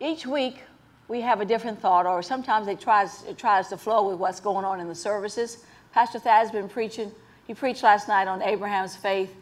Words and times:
each 0.00 0.26
week 0.26 0.62
we 1.08 1.20
have 1.20 1.40
a 1.40 1.44
different 1.44 1.80
thought, 1.80 2.06
or 2.06 2.22
sometimes 2.22 2.68
it 2.68 2.80
tries, 2.80 3.24
it 3.24 3.36
tries 3.36 3.68
to 3.68 3.76
flow 3.76 4.08
with 4.08 4.18
what's 4.18 4.40
going 4.40 4.64
on 4.64 4.80
in 4.80 4.88
the 4.88 4.94
services. 4.94 5.64
Pastor 5.92 6.18
Thad's 6.18 6.50
been 6.50 6.68
preaching. 6.68 7.12
He 7.46 7.54
preached 7.54 7.82
last 7.82 8.08
night 8.08 8.26
on 8.26 8.42
Abraham's 8.42 8.96
faith, 8.96 9.34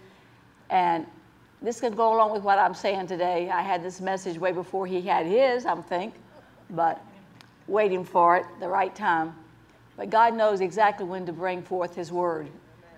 and 0.70 1.06
this 1.60 1.80
can 1.80 1.94
go 1.94 2.14
along 2.14 2.32
with 2.32 2.42
what 2.42 2.58
I'm 2.58 2.74
saying 2.74 3.06
today. 3.06 3.48
I 3.48 3.62
had 3.62 3.82
this 3.82 4.00
message 4.00 4.38
way 4.38 4.50
before 4.52 4.86
he 4.86 5.00
had 5.02 5.26
his, 5.26 5.66
I 5.66 5.76
think, 5.76 6.14
but 6.70 7.00
waiting 7.68 8.04
for 8.04 8.36
it, 8.36 8.46
the 8.60 8.68
right 8.68 8.94
time. 8.94 9.34
But 9.96 10.10
God 10.10 10.34
knows 10.34 10.60
exactly 10.60 11.06
when 11.06 11.26
to 11.26 11.32
bring 11.32 11.62
forth 11.62 11.94
His 11.94 12.10
word 12.10 12.48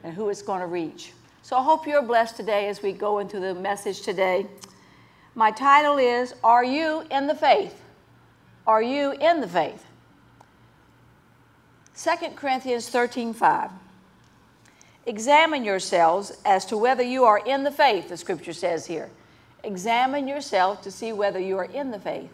and 0.02 0.14
who 0.14 0.29
it's 0.29 0.43
going 0.43 0.61
to 0.61 0.66
reach. 0.66 1.12
So 1.43 1.57
I 1.57 1.62
hope 1.62 1.86
you're 1.86 2.02
blessed 2.02 2.36
today 2.36 2.68
as 2.68 2.82
we 2.82 2.93
go 2.93 3.18
into 3.18 3.41
the 3.41 3.55
message 3.55 4.02
today. 4.02 4.46
My 5.35 5.51
title 5.51 5.98
is 5.98 6.35
Are 6.45 6.64
You 6.64 7.05
in 7.11 7.27
the 7.27 7.35
Faith? 7.35 7.80
Are 8.67 8.82
you 8.82 9.13
in 9.13 9.41
the 9.41 9.49
faith? 9.49 9.85
2 11.96 12.31
Corinthians 12.35 12.89
13 12.89 13.35
5. 13.35 13.71
Examine 15.07 15.64
yourselves 15.64 16.32
as 16.44 16.64
to 16.67 16.79
whether 16.79 17.03
you 17.03 17.25
are 17.25 17.39
in 17.44 17.63
the 17.63 17.71
faith, 17.71 18.08
the 18.08 18.17
scripture 18.17 18.55
says 18.55 18.86
here. 18.86 19.11
Examine 19.63 20.27
yourself 20.27 20.82
to 20.82 20.91
see 20.91 21.13
whether 21.13 21.39
you 21.39 21.58
are 21.58 21.66
in 21.66 21.91
the 21.91 21.99
faith. 21.99 22.30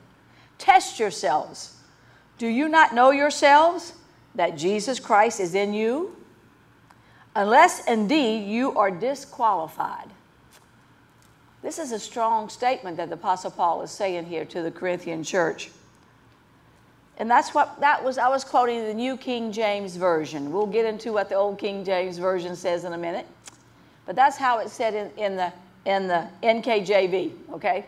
Test 0.58 1.00
yourselves. 1.00 1.76
Do 2.38 2.46
you 2.46 2.68
not 2.68 2.94
know 2.94 3.10
yourselves 3.10 3.94
that 4.34 4.56
Jesus 4.56 5.00
Christ 5.00 5.40
is 5.40 5.54
in 5.54 5.74
you? 5.74 6.16
Unless 7.34 7.86
indeed 7.86 8.48
you 8.48 8.76
are 8.76 8.90
disqualified. 8.90 10.10
This 11.62 11.78
is 11.78 11.92
a 11.92 11.98
strong 11.98 12.48
statement 12.48 12.96
that 12.96 13.08
the 13.08 13.14
Apostle 13.14 13.50
Paul 13.50 13.82
is 13.82 13.90
saying 13.90 14.26
here 14.26 14.44
to 14.46 14.62
the 14.62 14.70
Corinthian 14.70 15.22
church. 15.22 15.70
And 17.18 17.30
that's 17.30 17.54
what 17.54 17.78
that 17.80 18.02
was. 18.02 18.16
I 18.16 18.28
was 18.28 18.44
quoting 18.44 18.82
the 18.86 18.94
New 18.94 19.18
King 19.18 19.52
James 19.52 19.94
Version. 19.96 20.50
We'll 20.50 20.66
get 20.66 20.86
into 20.86 21.12
what 21.12 21.28
the 21.28 21.34
Old 21.34 21.58
King 21.58 21.84
James 21.84 22.16
Version 22.16 22.56
says 22.56 22.84
in 22.84 22.94
a 22.94 22.98
minute. 22.98 23.26
But 24.06 24.16
that's 24.16 24.38
how 24.38 24.58
it 24.60 24.70
said 24.70 24.94
in, 24.94 25.22
in 25.22 25.36
the 25.36 25.52
in 25.84 26.08
the 26.08 26.26
NKJV, 26.42 27.32
okay? 27.52 27.84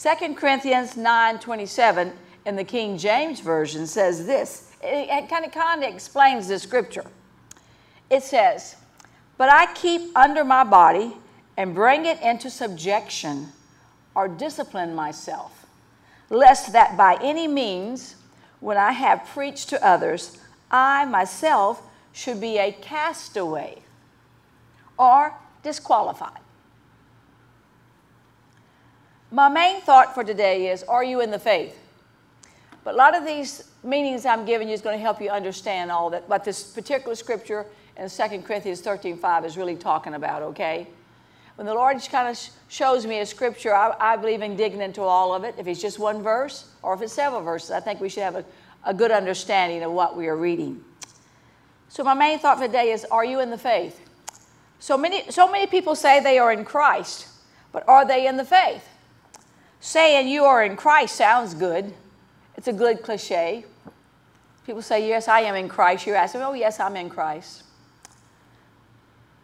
2 0.00 0.34
Corinthians 0.34 0.94
9:27 0.94 2.12
in 2.46 2.54
the 2.54 2.62
King 2.62 2.96
James 2.96 3.40
Version 3.40 3.86
says 3.88 4.26
this. 4.26 4.72
It, 4.80 5.08
it 5.10 5.28
kind 5.28 5.44
of 5.44 5.50
kind 5.50 5.82
of 5.82 5.92
explains 5.92 6.46
the 6.46 6.60
scripture. 6.60 7.06
It 8.08 8.22
says, 8.22 8.76
"But 9.38 9.50
I 9.50 9.74
keep 9.74 10.16
under 10.16 10.44
my 10.44 10.62
body 10.62 11.16
and 11.60 11.74
bring 11.74 12.06
it 12.06 12.18
into 12.22 12.48
subjection 12.48 13.48
or 14.14 14.26
discipline 14.26 14.94
myself, 14.94 15.66
lest 16.30 16.72
that 16.72 16.96
by 16.96 17.18
any 17.20 17.46
means 17.46 18.16
when 18.60 18.78
I 18.78 18.92
have 18.92 19.26
preached 19.26 19.68
to 19.68 19.86
others, 19.86 20.38
I 20.70 21.04
myself 21.04 21.82
should 22.12 22.40
be 22.40 22.56
a 22.56 22.72
castaway 22.72 23.82
or 24.98 25.34
disqualified. 25.62 26.40
My 29.30 29.50
main 29.50 29.82
thought 29.82 30.14
for 30.14 30.24
today 30.24 30.70
is 30.70 30.82
Are 30.84 31.04
you 31.04 31.20
in 31.20 31.30
the 31.30 31.38
faith? 31.38 31.78
But 32.84 32.94
a 32.94 32.96
lot 32.96 33.14
of 33.14 33.26
these 33.26 33.68
meanings 33.84 34.24
I'm 34.24 34.46
giving 34.46 34.66
you 34.66 34.72
is 34.72 34.80
going 34.80 34.96
to 34.96 35.02
help 35.02 35.20
you 35.20 35.28
understand 35.28 35.90
all 35.90 36.08
that, 36.08 36.26
what 36.26 36.42
this 36.42 36.62
particular 36.62 37.14
scripture 37.14 37.66
in 37.98 38.08
2 38.08 38.40
Corinthians 38.44 38.80
13 38.80 39.18
5 39.18 39.44
is 39.44 39.58
really 39.58 39.76
talking 39.76 40.14
about, 40.14 40.40
okay? 40.40 40.88
When 41.60 41.66
the 41.66 41.74
Lord 41.74 41.98
kind 42.10 42.26
of 42.26 42.40
shows 42.68 43.04
me 43.04 43.20
a 43.20 43.26
scripture, 43.26 43.74
I, 43.74 43.94
I, 44.00 44.16
believe 44.16 44.40
in 44.40 44.56
digging 44.56 44.80
into 44.80 45.02
all 45.02 45.34
of 45.34 45.44
it. 45.44 45.56
If 45.58 45.66
it's 45.66 45.78
just 45.78 45.98
one 45.98 46.22
verse 46.22 46.66
or 46.80 46.94
if 46.94 47.02
it's 47.02 47.12
several 47.12 47.42
verses, 47.42 47.70
I 47.70 47.80
think 47.80 48.00
we 48.00 48.08
should 48.08 48.22
have 48.22 48.36
a, 48.36 48.44
a 48.86 48.94
good 48.94 49.10
understanding 49.10 49.82
of 49.82 49.92
what 49.92 50.16
we 50.16 50.26
are 50.28 50.38
reading. 50.38 50.82
So 51.90 52.02
my 52.02 52.14
main 52.14 52.38
thought 52.38 52.56
for 52.56 52.66
today 52.66 52.92
is, 52.92 53.04
are 53.04 53.26
you 53.26 53.40
in 53.40 53.50
the 53.50 53.58
faith? 53.58 54.00
So 54.78 54.96
many, 54.96 55.30
so 55.30 55.52
many 55.52 55.66
people 55.66 55.94
say 55.94 56.18
they 56.18 56.38
are 56.38 56.50
in 56.50 56.64
Christ, 56.64 57.28
but 57.72 57.86
are 57.86 58.06
they 58.06 58.26
in 58.26 58.38
the 58.38 58.44
faith? 58.46 58.88
Saying 59.80 60.28
you 60.28 60.44
are 60.44 60.64
in 60.64 60.76
Christ 60.76 61.14
sounds 61.14 61.52
good. 61.52 61.92
It's 62.56 62.68
a 62.68 62.72
good 62.72 63.02
cliche. 63.02 63.66
People 64.64 64.80
say, 64.80 65.06
yes, 65.06 65.28
I 65.28 65.40
am 65.40 65.56
in 65.56 65.68
Christ. 65.68 66.06
You're 66.06 66.16
asking, 66.16 66.40
oh, 66.40 66.54
yes, 66.54 66.80
I'm 66.80 66.96
in 66.96 67.10
Christ 67.10 67.64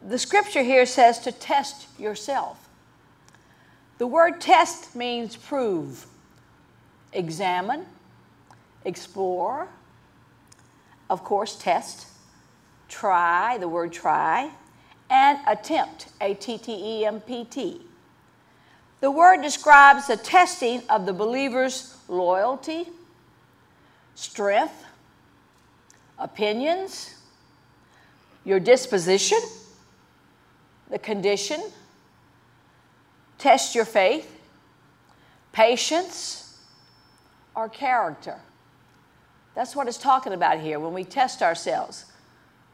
the 0.06 0.18
scripture 0.18 0.62
here 0.62 0.86
says 0.86 1.18
to 1.20 1.32
test 1.32 1.86
yourself. 1.98 2.68
The 3.98 4.06
word 4.06 4.40
test 4.40 4.94
means 4.94 5.36
prove, 5.36 6.06
examine, 7.12 7.86
explore, 8.84 9.68
of 11.10 11.24
course, 11.24 11.56
test, 11.56 12.06
try, 12.88 13.58
the 13.58 13.68
word 13.68 13.92
try, 13.92 14.50
and 15.10 15.38
attempt, 15.46 16.08
A 16.20 16.34
T 16.34 16.58
T 16.58 16.72
E 16.72 17.04
M 17.04 17.20
P 17.20 17.44
T. 17.44 17.80
The 19.00 19.10
word 19.10 19.42
describes 19.42 20.06
the 20.06 20.16
testing 20.16 20.82
of 20.88 21.06
the 21.06 21.12
believer's 21.12 21.96
loyalty, 22.08 22.88
strength, 24.14 24.84
opinions, 26.18 27.14
your 28.44 28.60
disposition 28.60 29.38
the 30.90 30.98
condition, 30.98 31.62
test 33.38 33.74
your 33.74 33.84
faith, 33.84 34.40
patience, 35.52 36.58
or 37.54 37.68
character. 37.68 38.38
That's 39.54 39.74
what 39.74 39.88
it's 39.88 39.96
talking 39.96 40.32
about 40.32 40.60
here 40.60 40.78
when 40.78 40.92
we 40.92 41.04
test 41.04 41.42
ourselves. 41.42 42.04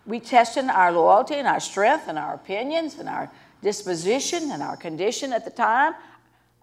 We 0.05 0.19
test 0.19 0.57
in 0.57 0.69
our 0.69 0.91
loyalty 0.91 1.35
and 1.37 1.47
our 1.47 1.61
strength 1.61 2.09
and 2.09 2.19
our 2.19 2.35
opinions 2.35 2.97
and 2.97 3.09
our 3.09 3.31
disposition 3.63 4.51
and 4.51 4.63
our 4.63 4.77
condition 4.77 5.33
at 5.33 5.45
the 5.45 5.51
time, 5.51 5.95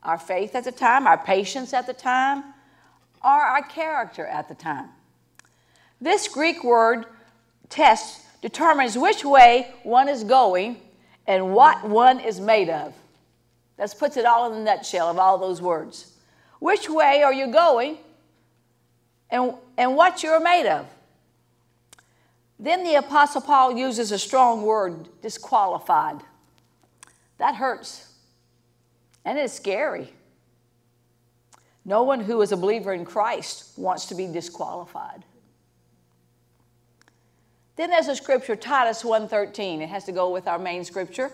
our 0.04 0.18
faith 0.18 0.56
at 0.56 0.66
the 0.66 0.72
time, 0.74 1.08
our 1.08 1.18
patience 1.18 1.74
at 1.74 1.88
the 1.88 1.94
time, 1.94 2.44
or 3.24 3.30
our 3.30 3.64
character 3.64 4.26
at 4.26 4.50
the 4.50 4.56
time. 4.56 4.90
This 6.02 6.28
Greek 6.28 6.64
word 6.64 7.06
test 7.70 8.22
determines 8.42 8.98
which 8.98 9.24
way 9.24 9.74
one 9.84 10.10
is 10.10 10.24
going 10.24 10.78
and 11.30 11.54
what 11.54 11.88
one 11.88 12.20
is 12.20 12.40
made 12.40 12.70
of. 12.70 12.92
That 13.78 13.94
puts 14.00 14.18
it 14.18 14.26
all 14.26 14.52
in 14.52 14.58
the 14.58 14.64
nutshell 14.66 15.10
of 15.10 15.20
all 15.20 15.38
those 15.38 15.62
words. 15.62 16.12
Which 16.60 16.90
way 16.90 17.22
are 17.22 17.32
you 17.32 17.48
going 17.48 18.00
and, 19.30 19.54
and 19.78 19.96
what 19.96 20.24
you're 20.24 20.40
made 20.40 20.68
of? 20.68 20.88
Then 22.58 22.84
the 22.84 22.96
Apostle 22.96 23.42
Paul 23.42 23.78
uses 23.78 24.12
a 24.12 24.18
strong 24.18 24.64
word, 24.64 25.08
disqualified. 25.22 26.20
That 27.38 27.56
hurts. 27.56 28.12
And 29.24 29.38
it's 29.38 29.54
scary. 29.54 30.12
No 31.86 32.02
one 32.02 32.22
who 32.22 32.42
is 32.42 32.52
a 32.52 32.58
believer 32.58 32.92
in 32.92 33.06
Christ 33.06 33.78
wants 33.78 34.08
to 34.08 34.16
be 34.16 34.26
disqualified. 34.26 35.24
Then 37.80 37.92
there's 37.92 38.10
a 38.10 38.16
scripture, 38.18 38.58
Titus 38.58 39.04
1.13. 39.04 39.80
It 39.80 39.88
has 39.88 40.04
to 40.04 40.12
go 40.12 40.32
with 40.32 40.50
our 40.50 40.60
main 40.60 40.84
scripture. 40.84 41.32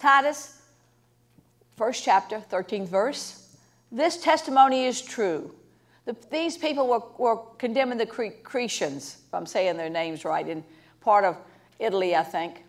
Titus, 0.00 0.60
first 1.76 2.02
chapter, 2.02 2.42
13th 2.50 2.88
verse. 2.88 3.56
This 3.92 4.16
testimony 4.16 4.86
is 4.86 5.00
true. 5.00 5.54
The, 6.04 6.16
these 6.28 6.58
people 6.58 6.88
were, 6.88 7.02
were 7.18 7.40
condemning 7.58 7.98
the 7.98 8.06
Cre- 8.06 8.34
Cretians, 8.42 9.18
if 9.28 9.32
I'm 9.32 9.46
saying 9.46 9.76
their 9.76 9.88
names 9.88 10.24
right, 10.24 10.48
in 10.48 10.64
part 11.02 11.24
of 11.24 11.36
Italy, 11.78 12.16
I 12.16 12.24
think. 12.24 12.64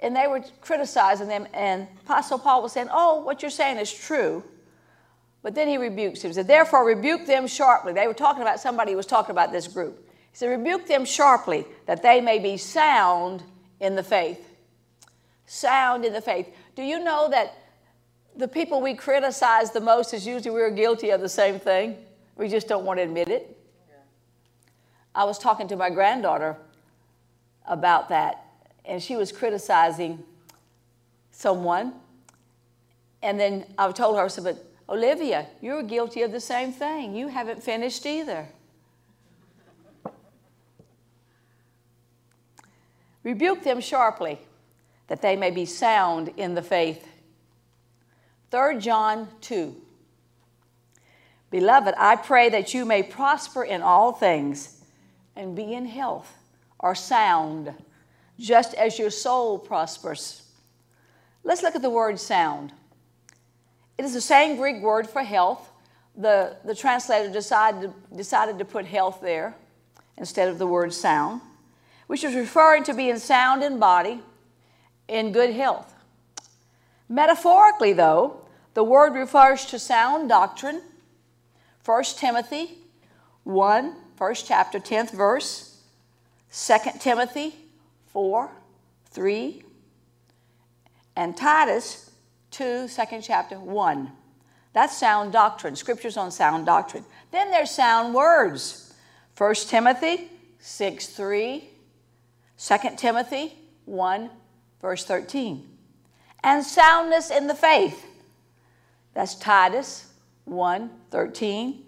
And 0.00 0.14
they 0.14 0.26
were 0.26 0.44
criticizing 0.60 1.28
them, 1.28 1.48
and 1.54 1.88
Apostle 2.04 2.38
Paul 2.38 2.60
was 2.60 2.72
saying, 2.72 2.88
Oh, 2.92 3.22
what 3.22 3.40
you're 3.40 3.50
saying 3.50 3.78
is 3.78 3.90
true. 3.90 4.44
But 5.42 5.54
then 5.54 5.66
he 5.66 5.78
rebukes 5.78 6.20
him. 6.20 6.28
He 6.28 6.34
said, 6.34 6.46
Therefore, 6.46 6.84
rebuke 6.84 7.24
them 7.24 7.46
sharply. 7.46 7.94
They 7.94 8.06
were 8.06 8.12
talking 8.12 8.42
about 8.42 8.60
somebody 8.60 8.90
who 8.90 8.98
was 8.98 9.06
talking 9.06 9.30
about 9.30 9.50
this 9.50 9.66
group. 9.66 10.10
He 10.34 10.38
said, 10.38 10.50
Rebuke 10.50 10.88
them 10.88 11.04
sharply, 11.04 11.64
that 11.86 12.02
they 12.02 12.20
may 12.20 12.40
be 12.40 12.56
sound 12.56 13.44
in 13.78 13.94
the 13.94 14.02
faith. 14.02 14.44
Sound 15.46 16.04
in 16.04 16.12
the 16.12 16.20
faith. 16.20 16.52
Do 16.74 16.82
you 16.82 16.98
know 16.98 17.28
that 17.30 17.56
the 18.34 18.48
people 18.48 18.80
we 18.80 18.94
criticize 18.94 19.70
the 19.70 19.80
most 19.80 20.12
is 20.12 20.26
usually 20.26 20.50
we're 20.50 20.72
guilty 20.72 21.10
of 21.10 21.20
the 21.20 21.28
same 21.28 21.60
thing? 21.60 21.96
We 22.34 22.48
just 22.48 22.66
don't 22.66 22.84
want 22.84 22.98
to 22.98 23.04
admit 23.04 23.28
it. 23.28 23.56
I 25.14 25.22
was 25.22 25.38
talking 25.38 25.68
to 25.68 25.76
my 25.76 25.88
granddaughter 25.88 26.56
about 27.64 28.08
that, 28.08 28.44
and 28.84 29.00
she 29.00 29.14
was 29.14 29.30
criticizing 29.30 30.24
someone. 31.30 31.92
And 33.22 33.38
then 33.38 33.66
I 33.78 33.92
told 33.92 34.16
her, 34.16 34.24
I 34.24 34.26
said, 34.26 34.42
But 34.42 34.66
Olivia, 34.88 35.46
you're 35.60 35.84
guilty 35.84 36.22
of 36.22 36.32
the 36.32 36.40
same 36.40 36.72
thing. 36.72 37.14
You 37.14 37.28
haven't 37.28 37.62
finished 37.62 38.04
either. 38.04 38.48
Rebuke 43.24 43.64
them 43.64 43.80
sharply, 43.80 44.38
that 45.08 45.22
they 45.22 45.34
may 45.34 45.50
be 45.50 45.64
sound 45.64 46.30
in 46.36 46.54
the 46.54 46.62
faith. 46.62 47.08
3 48.50 48.78
John 48.78 49.28
2. 49.40 49.74
Beloved, 51.50 51.94
I 51.98 52.16
pray 52.16 52.48
that 52.50 52.74
you 52.74 52.84
may 52.84 53.02
prosper 53.02 53.64
in 53.64 53.82
all 53.82 54.12
things 54.12 54.80
and 55.34 55.56
be 55.56 55.72
in 55.72 55.86
health 55.86 56.32
or 56.78 56.94
sound, 56.94 57.72
just 58.38 58.74
as 58.74 58.98
your 58.98 59.10
soul 59.10 59.58
prospers. 59.58 60.42
Let's 61.44 61.62
look 61.62 61.74
at 61.74 61.82
the 61.82 61.90
word 61.90 62.18
sound. 62.20 62.72
It 63.96 64.04
is 64.04 64.14
the 64.14 64.20
same 64.20 64.56
Greek 64.56 64.82
word 64.82 65.08
for 65.08 65.22
health. 65.22 65.70
The, 66.16 66.56
the 66.64 66.74
translator 66.74 67.32
decided, 67.32 67.92
decided 68.14 68.58
to 68.58 68.64
put 68.64 68.84
health 68.86 69.20
there 69.20 69.54
instead 70.16 70.48
of 70.48 70.58
the 70.58 70.66
word 70.66 70.92
sound, 70.92 71.40
which 72.06 72.24
is 72.24 72.34
referring 72.34 72.84
to 72.84 72.94
being 72.94 73.18
sound 73.18 73.62
in 73.62 73.78
body, 73.78 74.20
in 75.08 75.32
good 75.32 75.54
health. 75.54 75.94
Metaphorically, 77.08 77.92
though, 77.92 78.40
the 78.74 78.84
word 78.84 79.14
refers 79.14 79.64
to 79.66 79.78
sound 79.78 80.28
doctrine. 80.28 80.82
1 81.84 82.04
Timothy 82.16 82.78
1, 83.44 83.94
first 84.16 84.46
chapter, 84.46 84.80
10th 84.80 85.12
verse. 85.12 85.82
2 86.52 86.76
Timothy 86.98 87.54
4, 88.06 88.50
3. 89.10 89.62
And 91.16 91.36
Titus 91.36 92.10
2, 92.50 92.88
second 92.88 93.22
chapter, 93.22 93.58
1. 93.60 94.10
That's 94.72 94.96
sound 94.96 95.32
doctrine. 95.32 95.76
Scriptures 95.76 96.16
on 96.16 96.30
sound 96.30 96.66
doctrine. 96.66 97.04
Then 97.30 97.50
there's 97.50 97.70
sound 97.70 98.14
words. 98.14 98.94
1 99.36 99.54
Timothy 99.54 100.30
6, 100.58 101.06
3. 101.08 101.70
2 102.58 102.76
Timothy 102.96 103.56
1, 103.84 104.30
verse 104.80 105.04
13. 105.04 105.68
And 106.42 106.64
soundness 106.64 107.30
in 107.30 107.46
the 107.46 107.54
faith. 107.54 108.06
That's 109.14 109.34
Titus 109.34 110.12
1, 110.44 110.90
13 111.10 111.84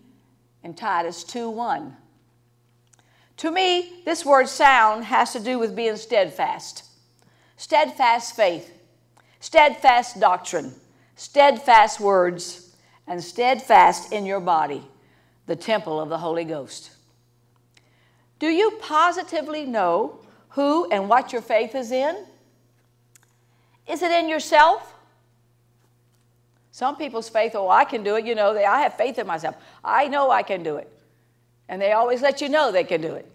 and 0.63 0.77
Titus 0.77 1.25
2, 1.25 1.51
1. 1.51 1.97
To 3.39 3.51
me, 3.51 4.03
this 4.05 4.25
word 4.25 4.49
sound 4.49 5.05
has 5.05 5.33
to 5.33 5.41
do 5.41 5.59
with 5.59 5.77
being 5.77 5.97
steadfast. 5.97 6.85
Steadfast 7.57 8.35
faith, 8.35 8.73
steadfast 9.41 10.21
doctrine, 10.21 10.75
steadfast 11.17 12.01
words, 12.01 12.75
and 13.07 13.23
steadfast 13.23 14.13
in 14.13 14.27
your 14.27 14.41
body, 14.41 14.83
the 15.47 15.57
temple 15.57 16.01
of 16.01 16.09
the 16.09 16.19
Holy 16.19 16.45
Ghost. 16.45 16.91
Do 18.39 18.49
you 18.49 18.73
positively 18.81 19.65
know 19.65 20.21
who 20.57 20.89
and 20.91 21.07
what 21.07 21.35
your 21.35 21.43
faith 21.43 21.75
is 21.75 21.93
in? 21.93 22.17
Is 23.87 24.03
it 24.03 24.11
in 24.11 24.27
yourself? 24.27 24.95
Some 26.71 26.97
people's 26.97 27.29
faith, 27.29 27.53
oh, 27.55 27.69
I 27.69 27.85
can 27.85 28.03
do 28.03 28.17
it. 28.17 28.25
You 28.25 28.35
know, 28.35 28.55
they, 28.55 28.65
I 28.65 28.81
have 28.81 28.95
faith 28.95 29.19
in 29.19 29.27
myself. 29.27 29.55
I 29.85 30.09
know 30.09 30.31
I 30.31 30.43
can 30.43 30.63
do 30.63 30.77
it. 30.77 30.91
And 31.69 31.81
they 31.81 31.93
always 31.93 32.23
let 32.23 32.41
you 32.41 32.49
know 32.49 32.73
they 32.73 32.85
can 32.85 33.03
do 33.03 33.13
it. 33.13 33.31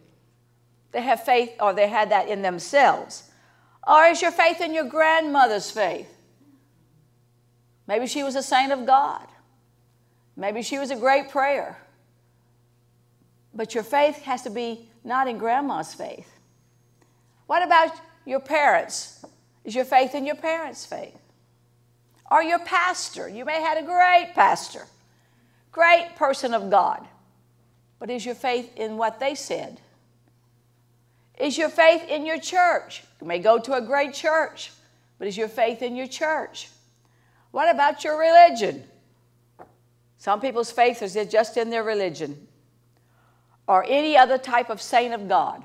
They 0.93 1.01
have 1.01 1.23
faith, 1.23 1.51
or 1.59 1.73
they 1.73 1.87
had 1.87 2.09
that 2.09 2.27
in 2.27 2.41
themselves. 2.41 3.29
Or 3.85 4.05
is 4.05 4.19
your 4.19 4.31
faith 4.31 4.59
in 4.59 4.73
your 4.73 4.85
grandmother's 4.85 5.69
faith? 5.69 6.09
Maybe 7.85 8.07
she 8.07 8.23
was 8.23 8.35
a 8.35 8.43
saint 8.43 8.71
of 8.71 8.87
God. 8.87 9.27
Maybe 10.35 10.63
she 10.63 10.79
was 10.79 10.89
a 10.89 10.95
great 10.95 11.29
prayer. 11.29 11.77
But 13.53 13.75
your 13.75 13.83
faith 13.83 14.23
has 14.23 14.41
to 14.41 14.49
be 14.49 14.89
not 15.03 15.27
in 15.27 15.37
grandma's 15.37 15.93
faith. 15.93 16.30
What 17.51 17.63
about 17.63 17.91
your 18.25 18.39
parents? 18.39 19.25
Is 19.65 19.75
your 19.75 19.83
faith 19.83 20.15
in 20.15 20.25
your 20.25 20.37
parents' 20.37 20.85
faith? 20.85 21.19
Or 22.31 22.41
your 22.41 22.59
pastor? 22.59 23.27
You 23.27 23.43
may 23.43 23.55
have 23.55 23.75
had 23.75 23.83
a 23.83 23.85
great 23.85 24.31
pastor, 24.33 24.85
great 25.73 26.15
person 26.15 26.53
of 26.53 26.69
God. 26.69 27.05
But 27.99 28.09
is 28.09 28.25
your 28.25 28.35
faith 28.35 28.71
in 28.77 28.95
what 28.95 29.19
they 29.19 29.35
said? 29.35 29.81
Is 31.37 31.57
your 31.57 31.67
faith 31.67 32.07
in 32.07 32.25
your 32.25 32.39
church? 32.39 33.03
You 33.19 33.27
may 33.27 33.39
go 33.39 33.59
to 33.59 33.73
a 33.73 33.81
great 33.81 34.13
church, 34.13 34.71
but 35.19 35.27
is 35.27 35.35
your 35.35 35.49
faith 35.49 35.81
in 35.81 35.97
your 35.97 36.07
church? 36.07 36.69
What 37.51 37.69
about 37.69 38.05
your 38.05 38.17
religion? 38.17 38.85
Some 40.19 40.39
people's 40.39 40.71
faith 40.71 41.01
is 41.01 41.17
just 41.29 41.57
in 41.57 41.69
their 41.69 41.83
religion 41.83 42.47
or 43.67 43.83
any 43.85 44.15
other 44.15 44.37
type 44.37 44.69
of 44.69 44.81
saint 44.81 45.13
of 45.13 45.27
God. 45.27 45.61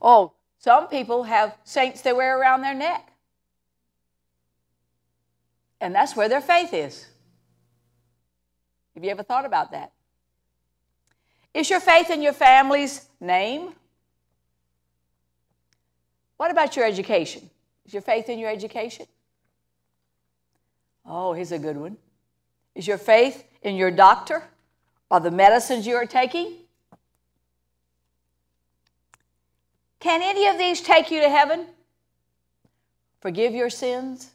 Oh, 0.00 0.32
some 0.58 0.88
people 0.88 1.24
have 1.24 1.56
saints 1.64 2.02
they 2.02 2.12
wear 2.12 2.38
around 2.38 2.62
their 2.62 2.74
neck. 2.74 3.12
And 5.80 5.94
that's 5.94 6.14
where 6.14 6.28
their 6.28 6.40
faith 6.40 6.74
is. 6.74 7.06
Have 8.94 9.04
you 9.04 9.10
ever 9.10 9.22
thought 9.22 9.46
about 9.46 9.72
that? 9.72 9.92
Is 11.54 11.70
your 11.70 11.80
faith 11.80 12.10
in 12.10 12.22
your 12.22 12.32
family's 12.32 13.06
name? 13.20 13.72
What 16.36 16.50
about 16.50 16.76
your 16.76 16.84
education? 16.84 17.48
Is 17.86 17.92
your 17.92 18.02
faith 18.02 18.28
in 18.28 18.38
your 18.38 18.50
education? 18.50 19.06
Oh, 21.04 21.32
here's 21.32 21.52
a 21.52 21.58
good 21.58 21.76
one. 21.76 21.96
Is 22.74 22.86
your 22.86 22.98
faith 22.98 23.44
in 23.62 23.76
your 23.76 23.90
doctor 23.90 24.44
or 25.10 25.20
the 25.20 25.30
medicines 25.30 25.86
you 25.86 25.96
are 25.96 26.06
taking? 26.06 26.52
Can 30.00 30.22
any 30.22 30.46
of 30.46 30.56
these 30.56 30.80
take 30.80 31.10
you 31.10 31.20
to 31.20 31.28
heaven? 31.28 31.66
Forgive 33.20 33.54
your 33.54 33.68
sins, 33.68 34.30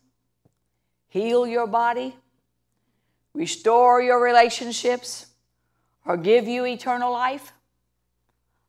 heal 1.08 1.48
your 1.48 1.66
body, 1.66 2.16
restore 3.34 4.00
your 4.00 4.22
relationships, 4.22 5.26
or 6.06 6.18
give 6.18 6.48
you 6.48 6.68
eternal 6.68 7.12
life? 7.12 7.52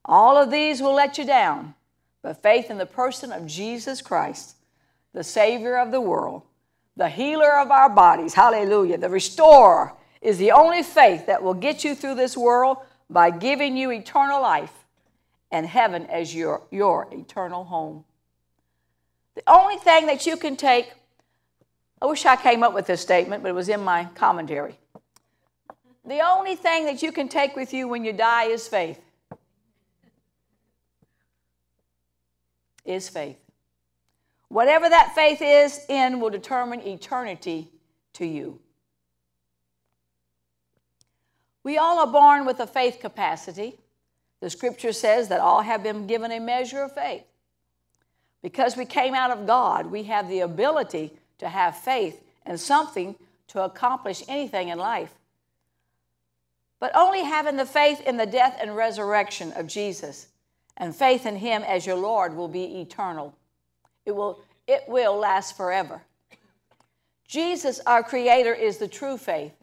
All 0.07 0.39
of 0.39 0.51
these 0.51 0.81
will 0.81 0.95
let 0.95 1.19
you 1.19 1.27
down, 1.27 1.75
but 2.23 2.43
faith 2.43 2.71
in 2.71 2.79
the 2.79 2.87
person 2.87 3.31
of 3.31 3.47
Jesus 3.47 4.01
Christ, 4.01 4.57
the 5.13 5.25
Savior 5.25 5.77
of 5.77 5.91
the 5.91 6.01
world, 6.01 6.43
the 6.97 7.11
healer 7.11 7.59
of 7.59 7.71
our 7.71 7.91
bodies, 7.91 8.33
hallelujah, 8.33 8.97
the 8.97 9.11
restorer, 9.11 9.93
is 10.23 10.39
the 10.39 10.53
only 10.53 10.83
faith 10.83 11.27
that 11.27 11.43
will 11.43 11.55
get 11.55 11.85
you 11.85 11.95
through 11.95 12.15
this 12.15 12.39
world 12.39 12.79
by 13.11 13.31
giving 13.31 13.77
you 13.77 13.93
eternal 13.93 14.41
life 14.41 14.86
and 15.57 15.67
heaven 15.67 16.05
as 16.07 16.35
your, 16.35 16.65
your 16.71 17.09
eternal 17.11 17.65
home. 17.65 18.05
The 19.37 19.43
only 19.47 19.77
thing 19.77 20.05
that 20.07 20.27
you 20.27 20.37
can 20.37 20.55
take, 20.55 20.93
I 22.01 22.05
wish 22.05 22.27
I 22.27 22.37
came 22.37 22.63
up 22.63 22.75
with 22.75 22.87
this 22.87 23.01
statement, 23.01 23.43
but 23.43 23.49
it 23.49 23.55
was 23.55 23.71
in 23.71 23.81
my 23.81 24.05
commentary. 24.15 24.79
The 26.05 26.21
only 26.21 26.57
thing 26.57 26.85
that 26.85 27.03
you 27.03 27.11
can 27.11 27.31
take 27.31 27.57
with 27.57 27.73
you 27.73 27.89
when 27.89 28.05
you 28.05 28.13
die 28.13 28.45
is 28.45 28.69
faith. 28.69 29.01
Is 32.85 33.09
faith. 33.09 33.41
Whatever 34.49 34.91
that 34.91 35.15
faith 35.15 35.41
is 35.41 35.81
in 35.89 36.21
will 36.21 36.31
determine 36.31 36.83
eternity 36.83 37.69
to 38.13 38.27
you. 38.27 38.61
We 41.65 41.79
all 41.79 41.99
are 41.99 42.13
born 42.13 42.45
with 42.45 42.61
a 42.61 42.67
faith 42.67 42.99
capacity. 43.01 43.79
The 44.47 44.51
scripture 44.51 44.93
says 44.93 45.27
that 45.31 45.41
all 45.41 45.63
have 45.63 45.83
been 45.83 46.07
given 46.07 46.31
a 46.31 46.39
measure 46.39 46.81
of 46.85 46.95
faith. 46.95 47.25
Because 48.43 48.77
we 48.77 48.85
came 48.85 49.13
out 49.13 49.33
of 49.33 49.45
God, 49.45 49.87
we 49.87 50.05
have 50.05 50.29
the 50.29 50.39
ability 50.39 51.11
to 51.39 51.49
have 51.49 51.77
faith 51.77 52.23
and 52.45 52.61
something 52.61 53.17
to 53.49 53.65
accomplish 53.65 54.23
anything 54.29 54.69
in 54.69 54.79
life. 54.79 55.13
But 56.79 56.95
only 56.95 57.25
having 57.25 57.57
the 57.57 57.67
faith 57.67 58.01
in 58.03 58.19
the 58.19 58.25
death 58.25 58.57
and 58.61 58.77
resurrection 58.77 59.53
of 59.57 59.67
Jesus 59.67 60.29
and 60.77 60.95
faith 60.95 61.27
in 61.27 61.35
Him 61.35 61.65
as 61.65 61.85
your 61.85 61.97
Lord 61.97 62.37
will 62.37 62.47
be 62.47 62.81
eternal. 62.81 63.35
It 64.05 64.15
will, 64.15 64.39
it 64.69 64.85
will 64.87 65.17
last 65.17 65.57
forever. 65.57 66.03
Jesus, 67.27 67.81
our 67.85 68.05
Creator, 68.05 68.55
is 68.55 68.77
the 68.77 68.87
true 68.87 69.19
faith. 69.19 69.55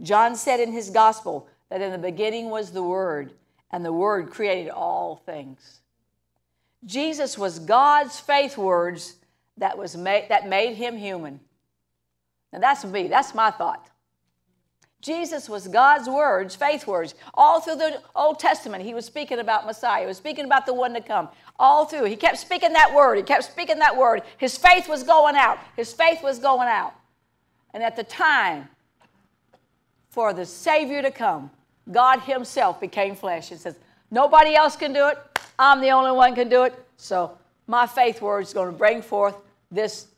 John 0.00 0.36
said 0.36 0.58
in 0.58 0.72
his 0.72 0.88
gospel 0.88 1.48
that 1.68 1.82
in 1.82 1.92
the 1.92 1.98
beginning 1.98 2.48
was 2.48 2.70
the 2.70 2.82
Word, 2.82 3.32
and 3.72 3.84
the 3.84 3.92
Word 3.92 4.30
created 4.30 4.70
all 4.70 5.22
things. 5.26 5.80
Jesus 6.84 7.36
was 7.36 7.58
God's 7.58 8.18
faith 8.18 8.56
words 8.56 9.16
that, 9.58 9.76
was 9.76 9.96
made, 9.96 10.26
that 10.30 10.48
made 10.48 10.74
him 10.74 10.96
human. 10.96 11.40
Now 12.52 12.58
that's 12.58 12.84
me, 12.84 13.08
that's 13.08 13.34
my 13.34 13.50
thought. 13.50 13.86
Jesus 15.00 15.48
was 15.48 15.66
God's 15.66 16.08
words, 16.08 16.54
faith 16.54 16.86
words. 16.86 17.14
All 17.32 17.60
through 17.60 17.76
the 17.76 18.02
Old 18.14 18.38
Testament, 18.38 18.84
he 18.84 18.92
was 18.92 19.06
speaking 19.06 19.38
about 19.38 19.64
Messiah. 19.64 20.02
He 20.02 20.06
was 20.06 20.18
speaking 20.18 20.44
about 20.44 20.66
the 20.66 20.74
one 20.74 20.92
to 20.92 21.00
come. 21.00 21.30
All 21.58 21.86
through. 21.86 22.04
He 22.04 22.16
kept 22.16 22.36
speaking 22.36 22.74
that 22.74 22.94
word. 22.94 23.16
He 23.16 23.22
kept 23.22 23.44
speaking 23.44 23.78
that 23.78 23.96
word. 23.96 24.22
His 24.36 24.58
faith 24.58 24.90
was 24.90 25.02
going 25.02 25.36
out. 25.36 25.58
His 25.74 25.92
faith 25.92 26.22
was 26.22 26.38
going 26.38 26.68
out. 26.68 26.92
And 27.72 27.82
at 27.82 27.96
the 27.96 28.04
time 28.04 28.68
for 30.10 30.34
the 30.34 30.44
Savior 30.44 31.00
to 31.00 31.10
come, 31.10 31.50
God 31.90 32.20
Himself 32.20 32.80
became 32.80 33.14
flesh 33.14 33.50
and 33.50 33.60
says, 33.60 33.76
Nobody 34.10 34.54
else 34.54 34.76
can 34.76 34.92
do 34.92 35.08
it. 35.08 35.18
I'm 35.58 35.80
the 35.80 35.90
only 35.90 36.12
one 36.12 36.34
can 36.34 36.48
do 36.48 36.64
it. 36.64 36.74
So 36.96 37.38
my 37.66 37.86
faith 37.86 38.20
word 38.20 38.40
is 38.40 38.52
going 38.52 38.72
to 38.72 38.76
bring 38.76 39.02
forth 39.02 39.36
this 39.70 40.08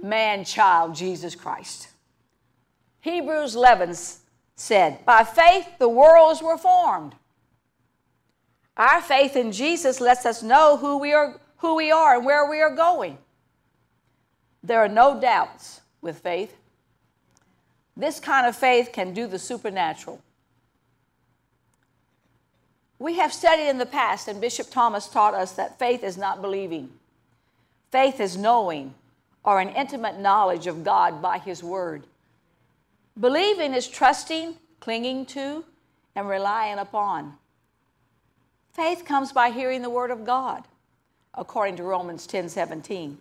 man 0.00 0.44
child, 0.44 0.94
Jesus 0.94 1.34
Christ. 1.34 1.88
Hebrews 3.00 3.54
11 3.54 3.94
said, 4.56 5.04
By 5.04 5.24
faith 5.24 5.68
the 5.78 5.88
worlds 5.88 6.42
were 6.42 6.56
formed. 6.56 7.14
Our 8.76 9.00
faith 9.02 9.36
in 9.36 9.52
Jesus 9.52 10.00
lets 10.00 10.26
us 10.26 10.42
know 10.42 10.76
who 10.76 10.98
we 10.98 11.12
are, 11.12 11.38
who 11.58 11.74
we 11.74 11.92
are 11.92 12.16
and 12.16 12.24
where 12.24 12.48
we 12.48 12.60
are 12.60 12.74
going. 12.74 13.18
There 14.62 14.80
are 14.80 14.88
no 14.88 15.20
doubts 15.20 15.82
with 16.00 16.18
faith. 16.18 16.56
This 17.96 18.18
kind 18.18 18.46
of 18.46 18.56
faith 18.56 18.90
can 18.92 19.12
do 19.12 19.26
the 19.26 19.38
supernatural. 19.38 20.20
We 22.98 23.18
have 23.18 23.32
studied 23.32 23.68
in 23.68 23.78
the 23.78 23.86
past, 23.86 24.28
and 24.28 24.40
Bishop 24.40 24.70
Thomas 24.70 25.08
taught 25.08 25.34
us 25.34 25.52
that 25.52 25.78
faith 25.78 26.04
is 26.04 26.16
not 26.16 26.40
believing. 26.40 26.90
Faith 27.90 28.20
is 28.20 28.36
knowing 28.36 28.94
or 29.44 29.60
an 29.60 29.68
intimate 29.70 30.18
knowledge 30.18 30.66
of 30.66 30.84
God 30.84 31.20
by 31.20 31.38
His 31.38 31.62
Word. 31.62 32.04
Believing 33.18 33.74
is 33.74 33.86
trusting, 33.86 34.56
clinging 34.80 35.26
to, 35.26 35.64
and 36.14 36.28
relying 36.28 36.78
upon. 36.78 37.34
Faith 38.72 39.04
comes 39.04 39.32
by 39.32 39.50
hearing 39.50 39.82
the 39.82 39.90
Word 39.90 40.10
of 40.10 40.24
God, 40.24 40.64
according 41.34 41.76
to 41.76 41.82
Romans 41.84 42.26
10 42.26 42.48
17. 42.48 43.18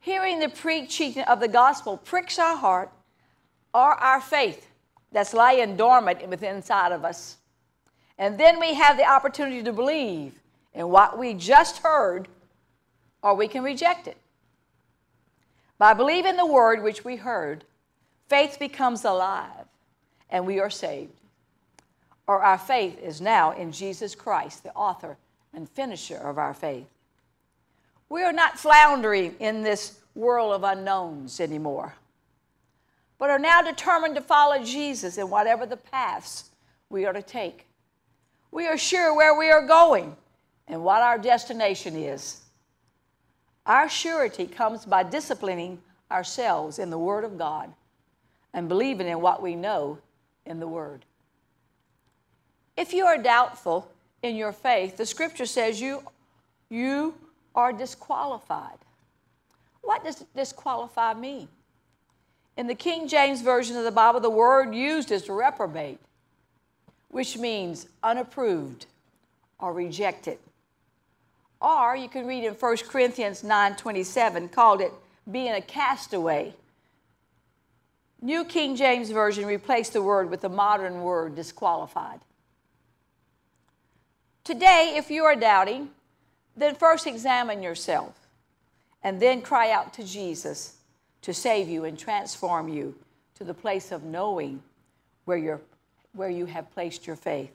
Hearing 0.00 0.40
the 0.40 0.48
preaching 0.48 1.20
of 1.22 1.40
the 1.40 1.48
gospel 1.48 1.96
pricks 1.96 2.38
our 2.38 2.56
heart 2.56 2.90
or 3.72 3.94
our 3.94 4.20
faith 4.20 4.66
that's 5.12 5.32
lying 5.32 5.76
dormant 5.76 6.26
within 6.28 6.56
inside 6.56 6.92
of 6.92 7.04
us. 7.04 7.36
And 8.22 8.38
then 8.38 8.60
we 8.60 8.74
have 8.74 8.96
the 8.96 9.04
opportunity 9.04 9.64
to 9.64 9.72
believe 9.72 10.38
in 10.74 10.88
what 10.90 11.18
we 11.18 11.34
just 11.34 11.78
heard, 11.78 12.28
or 13.20 13.34
we 13.34 13.48
can 13.48 13.64
reject 13.64 14.06
it. 14.06 14.16
By 15.76 15.92
believing 15.92 16.36
the 16.36 16.46
word 16.46 16.84
which 16.84 17.04
we 17.04 17.16
heard, 17.16 17.64
faith 18.28 18.58
becomes 18.60 19.04
alive 19.04 19.66
and 20.30 20.46
we 20.46 20.60
are 20.60 20.70
saved. 20.70 21.18
Or 22.28 22.40
our 22.40 22.58
faith 22.58 22.96
is 23.02 23.20
now 23.20 23.50
in 23.50 23.72
Jesus 23.72 24.14
Christ, 24.14 24.62
the 24.62 24.72
author 24.74 25.16
and 25.52 25.68
finisher 25.68 26.18
of 26.18 26.38
our 26.38 26.54
faith. 26.54 26.86
We 28.08 28.22
are 28.22 28.32
not 28.32 28.56
floundering 28.56 29.34
in 29.40 29.64
this 29.64 29.98
world 30.14 30.52
of 30.52 30.62
unknowns 30.62 31.40
anymore, 31.40 31.96
but 33.18 33.30
are 33.30 33.40
now 33.40 33.62
determined 33.62 34.14
to 34.14 34.20
follow 34.20 34.62
Jesus 34.62 35.18
in 35.18 35.28
whatever 35.28 35.66
the 35.66 35.76
paths 35.76 36.50
we 36.88 37.04
are 37.04 37.12
to 37.12 37.20
take. 37.20 37.66
We 38.52 38.68
are 38.68 38.78
sure 38.78 39.16
where 39.16 39.36
we 39.36 39.50
are 39.50 39.66
going 39.66 40.14
and 40.68 40.84
what 40.84 41.02
our 41.02 41.18
destination 41.18 41.96
is. 41.96 42.42
Our 43.64 43.88
surety 43.88 44.46
comes 44.46 44.84
by 44.84 45.04
disciplining 45.04 45.80
ourselves 46.10 46.78
in 46.78 46.90
the 46.90 46.98
Word 46.98 47.24
of 47.24 47.38
God 47.38 47.72
and 48.52 48.68
believing 48.68 49.08
in 49.08 49.20
what 49.20 49.42
we 49.42 49.56
know 49.56 49.98
in 50.44 50.60
the 50.60 50.68
Word. 50.68 51.06
If 52.76 52.92
you 52.92 53.06
are 53.06 53.18
doubtful 53.18 53.90
in 54.22 54.36
your 54.36 54.52
faith, 54.52 54.98
the 54.98 55.06
Scripture 55.06 55.46
says 55.46 55.80
you, 55.80 56.02
you 56.68 57.14
are 57.54 57.72
disqualified. 57.72 58.78
What 59.80 60.04
does 60.04 60.24
disqualify 60.36 61.14
mean? 61.14 61.48
In 62.56 62.66
the 62.66 62.74
King 62.74 63.08
James 63.08 63.40
Version 63.40 63.76
of 63.76 63.84
the 63.84 63.90
Bible, 63.90 64.20
the 64.20 64.30
word 64.30 64.74
used 64.74 65.10
is 65.10 65.28
reprobate 65.28 65.98
which 67.12 67.36
means 67.36 67.86
unapproved 68.02 68.86
or 69.60 69.72
rejected. 69.72 70.38
Or 71.60 71.94
you 71.94 72.08
can 72.08 72.26
read 72.26 72.42
in 72.42 72.54
1 72.54 72.88
Corinthians 72.88 73.42
9:27 73.44 74.48
called 74.48 74.80
it 74.80 74.92
being 75.30 75.52
a 75.52 75.60
castaway. 75.60 76.54
New 78.20 78.44
King 78.44 78.76
James 78.76 79.10
Version 79.10 79.44
replaced 79.44 79.92
the 79.92 80.02
word 80.02 80.30
with 80.30 80.40
the 80.40 80.48
modern 80.48 81.02
word 81.02 81.36
disqualified. 81.36 82.20
Today, 84.42 84.94
if 84.96 85.10
you 85.10 85.24
are 85.24 85.36
doubting, 85.36 85.90
then 86.56 86.74
first 86.74 87.06
examine 87.06 87.62
yourself 87.62 88.26
and 89.02 89.20
then 89.20 89.42
cry 89.42 89.70
out 89.70 89.92
to 89.94 90.04
Jesus 90.04 90.78
to 91.20 91.34
save 91.34 91.68
you 91.68 91.84
and 91.84 91.98
transform 91.98 92.68
you 92.68 92.94
to 93.34 93.44
the 93.44 93.54
place 93.54 93.92
of 93.92 94.02
knowing 94.02 94.62
where 95.26 95.36
your 95.38 95.60
where 96.14 96.30
you 96.30 96.46
have 96.46 96.70
placed 96.70 97.06
your 97.06 97.16
faith. 97.16 97.52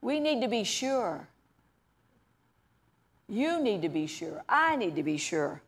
We 0.00 0.20
need 0.20 0.42
to 0.42 0.48
be 0.48 0.64
sure. 0.64 1.28
You 3.28 3.60
need 3.60 3.82
to 3.82 3.88
be 3.88 4.06
sure. 4.06 4.42
I 4.48 4.76
need 4.76 4.96
to 4.96 5.02
be 5.02 5.16
sure 5.16 5.60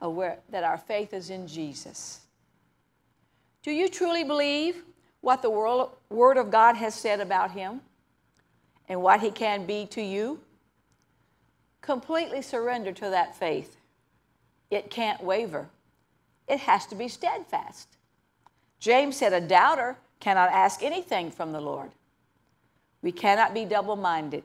where, 0.00 0.38
that 0.50 0.64
our 0.64 0.78
faith 0.78 1.12
is 1.12 1.30
in 1.30 1.46
Jesus. 1.46 2.20
Do 3.62 3.70
you 3.70 3.88
truly 3.88 4.24
believe 4.24 4.82
what 5.20 5.42
the 5.42 5.50
world, 5.50 5.90
Word 6.08 6.38
of 6.38 6.50
God 6.50 6.76
has 6.76 6.94
said 6.94 7.20
about 7.20 7.50
Him 7.50 7.80
and 8.88 9.02
what 9.02 9.20
He 9.20 9.30
can 9.30 9.66
be 9.66 9.86
to 9.86 10.00
you? 10.00 10.40
Completely 11.82 12.42
surrender 12.42 12.92
to 12.92 13.10
that 13.10 13.36
faith. 13.36 13.76
It 14.70 14.90
can't 14.90 15.22
waver, 15.22 15.68
it 16.48 16.60
has 16.60 16.86
to 16.86 16.94
be 16.94 17.08
steadfast. 17.08 17.88
James 18.78 19.16
said, 19.16 19.32
A 19.32 19.40
doubter 19.40 19.98
cannot 20.20 20.50
ask 20.52 20.82
anything 20.82 21.30
from 21.30 21.52
the 21.52 21.60
Lord. 21.60 21.90
We 23.02 23.12
cannot 23.12 23.54
be 23.54 23.64
double 23.64 23.96
minded. 23.96 24.44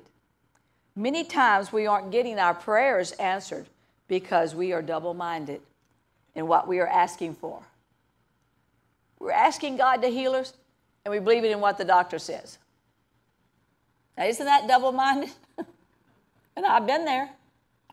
Many 0.96 1.26
times 1.26 1.74
we 1.74 1.86
aren't 1.86 2.12
getting 2.12 2.40
our 2.40 2.54
prayers 2.54 3.12
answered 3.14 3.68
because 4.08 4.56
we 4.56 4.72
are 4.72 4.82
double 4.82 5.14
minded 5.14 5.62
in 6.36 6.48
what 6.48 6.68
we 6.68 6.80
are 6.80 6.88
asking 6.88 7.36
for. 7.36 7.62
We're 9.20 9.32
asking 9.32 9.78
God 9.78 10.02
to 10.02 10.08
heal 10.08 10.34
us, 10.34 10.54
and 11.04 11.12
we 11.12 11.20
believe 11.20 11.44
it 11.44 11.52
in 11.52 11.60
what 11.60 11.78
the 11.78 11.86
doctor 11.86 12.20
says. 12.20 12.58
Now, 14.18 14.26
isn't 14.26 14.46
that 14.46 14.68
double 14.68 14.92
minded? 14.92 15.32
and 16.56 16.66
I've 16.66 16.88
been 16.88 17.06
there. 17.06 17.30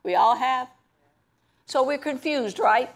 We 0.05 0.15
all 0.15 0.37
have. 0.37 0.69
So 1.67 1.83
we're 1.83 1.99
confused, 1.99 2.59
right? 2.59 2.91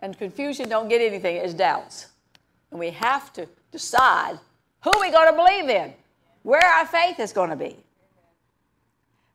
And 0.00 0.16
confusion 0.16 0.68
don't 0.68 0.88
get 0.88 1.00
anything, 1.00 1.36
it's 1.36 1.54
doubts. 1.54 2.06
And 2.70 2.80
we 2.80 2.90
have 2.90 3.32
to 3.34 3.48
decide 3.72 4.38
who 4.82 4.90
we're 4.96 5.12
going 5.12 5.30
to 5.30 5.36
believe 5.36 5.68
in, 5.68 5.92
where 6.42 6.64
our 6.64 6.86
faith 6.86 7.18
is 7.20 7.32
going 7.32 7.50
to 7.50 7.56
be. 7.56 7.76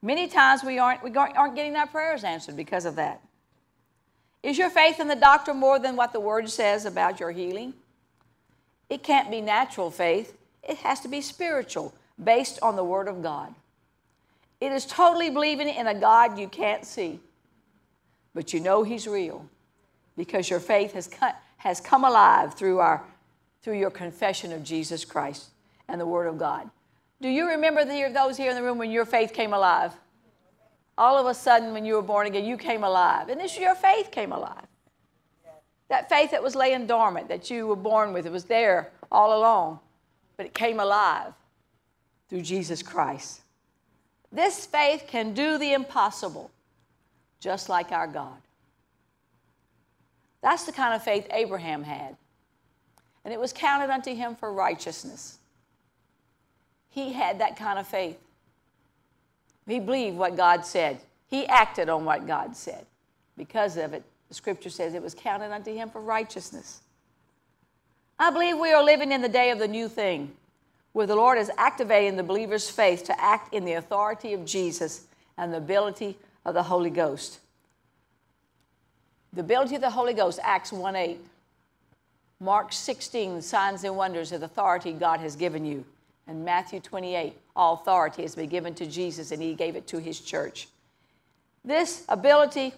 Many 0.01 0.27
times 0.27 0.63
we 0.63 0.79
aren't, 0.79 1.03
we 1.03 1.13
aren't 1.15 1.55
getting 1.55 1.75
our 1.75 1.88
prayers 1.88 2.23
answered 2.23 2.55
because 2.55 2.85
of 2.85 2.95
that. 2.95 3.21
Is 4.41 4.57
your 4.57 4.71
faith 4.71 5.00
in 5.00 5.07
the 5.07 5.15
doctor 5.15 5.53
more 5.53 5.77
than 5.77 5.95
what 5.95 6.13
the 6.13 6.19
Word 6.19 6.50
says 6.50 6.85
about 6.85 7.19
your 7.19 7.31
healing? 7.31 7.73
It 8.89 9.03
can't 9.03 9.29
be 9.29 9.41
natural 9.41 9.91
faith, 9.91 10.35
it 10.63 10.77
has 10.77 11.00
to 11.01 11.07
be 11.07 11.21
spiritual, 11.21 11.93
based 12.21 12.59
on 12.61 12.75
the 12.75 12.83
Word 12.83 13.07
of 13.07 13.21
God. 13.21 13.53
It 14.59 14.71
is 14.71 14.85
totally 14.85 15.29
believing 15.29 15.69
in 15.69 15.88
a 15.88 15.93
God 15.93 16.38
you 16.38 16.47
can't 16.47 16.85
see, 16.85 17.19
but 18.33 18.53
you 18.53 18.59
know 18.59 18.83
He's 18.83 19.07
real 19.07 19.45
because 20.17 20.50
your 20.50 20.59
faith 20.59 20.93
has, 20.93 21.09
has 21.57 21.79
come 21.79 22.03
alive 22.03 22.53
through 22.55 22.79
our 22.79 23.03
through 23.62 23.77
your 23.77 23.91
confession 23.91 24.51
of 24.51 24.63
Jesus 24.63 25.06
Christ 25.06 25.50
and 25.88 26.00
the 26.00 26.06
Word 26.06 26.27
of 26.27 26.38
God. 26.38 26.70
Do 27.22 27.30
you 27.30 27.48
remember 27.48 27.86
the, 27.86 28.12
those 28.13 28.38
here 28.38 28.50
in 28.50 28.56
the 28.56 28.63
room 28.63 28.77
when 28.77 28.91
your 28.91 29.06
faith 29.06 29.34
came 29.34 29.53
alive? 29.53 29.94
All 30.98 31.18
of 31.18 31.27
a 31.27 31.34
sudden, 31.34 31.74
when 31.74 31.86
you 31.86 31.96
were 31.96 32.01
born 32.01 32.27
again, 32.27 32.46
you 32.46 32.58
came 32.58 32.84
alive. 32.84 33.30
And 33.30 33.39
this 33.39 33.58
your 33.58 33.75
faith 33.75 34.12
came 34.12 34.32
alive. 34.32 34.65
That 35.89 36.10
faith 36.10 36.32
that 36.32 36.41
was 36.41 36.56
laying 36.56 36.88
dormant, 36.88 37.27
that 37.27 37.50
you 37.50 37.68
were 37.68 37.75
born 37.75 38.13
with, 38.13 38.25
it 38.25 38.32
was 38.32 38.46
there 38.46 38.91
all 39.12 39.38
along, 39.38 39.80
but 40.38 40.46
it 40.46 40.53
came 40.53 40.80
alive 40.80 41.34
through 42.30 42.41
Jesus 42.41 42.82
Christ. 42.82 43.41
This 44.32 44.65
faith 44.65 45.06
can 45.08 45.34
do 45.34 45.58
the 45.58 45.74
impossible, 45.74 46.50
just 47.39 47.68
like 47.68 47.91
our 47.91 48.08
God. 48.08 48.38
That's 50.41 50.63
the 50.63 50.72
kind 50.72 50.96
of 50.96 51.03
faith 51.03 51.27
Abraham 51.32 51.84
had 51.84 52.15
and 53.23 53.33
it 53.33 53.39
was 53.39 53.53
counted 53.53 53.89
unto 53.89 54.13
him 54.13 54.35
for 54.35 54.51
righteousness. 54.51 55.37
He 56.89 57.13
had 57.13 57.39
that 57.39 57.55
kind 57.55 57.79
of 57.79 57.87
faith. 57.87 58.17
He 59.67 59.79
believed 59.79 60.17
what 60.17 60.35
God 60.35 60.65
said. 60.65 60.99
He 61.29 61.47
acted 61.47 61.87
on 61.87 62.03
what 62.03 62.27
God 62.27 62.55
said. 62.57 62.85
Because 63.37 63.77
of 63.77 63.93
it, 63.93 64.03
the 64.27 64.33
scripture 64.33 64.69
says 64.69 64.93
it 64.93 65.01
was 65.01 65.15
counted 65.15 65.51
unto 65.51 65.73
him 65.73 65.89
for 65.89 66.01
righteousness. 66.01 66.81
I 68.19 68.29
believe 68.29 68.57
we 68.57 68.71
are 68.71 68.83
living 68.83 69.11
in 69.11 69.21
the 69.21 69.29
day 69.29 69.51
of 69.51 69.59
the 69.59 69.67
new 69.67 69.87
thing, 69.87 70.31
where 70.93 71.07
the 71.07 71.15
Lord 71.15 71.37
is 71.37 71.49
activating 71.57 72.17
the 72.17 72.23
believer's 72.23 72.69
faith 72.69 73.05
to 73.05 73.19
act 73.21 73.53
in 73.53 73.65
the 73.65 73.73
authority 73.73 74.33
of 74.33 74.45
Jesus 74.45 75.05
and 75.37 75.53
the 75.53 75.57
ability 75.57 76.17
of 76.45 76.53
the 76.53 76.63
Holy 76.63 76.89
Ghost. 76.89 77.39
The 79.33 79.41
ability 79.41 79.75
of 79.75 79.81
the 79.81 79.89
Holy 79.89 80.13
Ghost, 80.13 80.39
Acts 80.43 80.73
1 80.73 80.95
8. 80.95 81.19
Mark 82.41 82.74
16, 82.74 83.43
signs 83.43 83.83
and 83.83 83.95
wonders 83.95 84.31
of 84.31 84.41
authority 84.41 84.93
God 84.93 85.19
has 85.19 85.36
given 85.36 85.63
you. 85.63 85.86
And 86.25 86.43
Matthew 86.43 86.79
28, 86.79 87.38
all 87.55 87.75
authority 87.75 88.24
has 88.24 88.33
been 88.33 88.50
given 88.50 88.74
to 88.75 88.88
Jesus 88.88 89.31
and 89.31 89.39
he 89.39 89.53
gave 89.53 89.75
it 89.75 89.86
to 89.88 90.00
his 90.00 90.19
church. 90.19 90.67
This 91.63 92.03
ability 92.10 92.74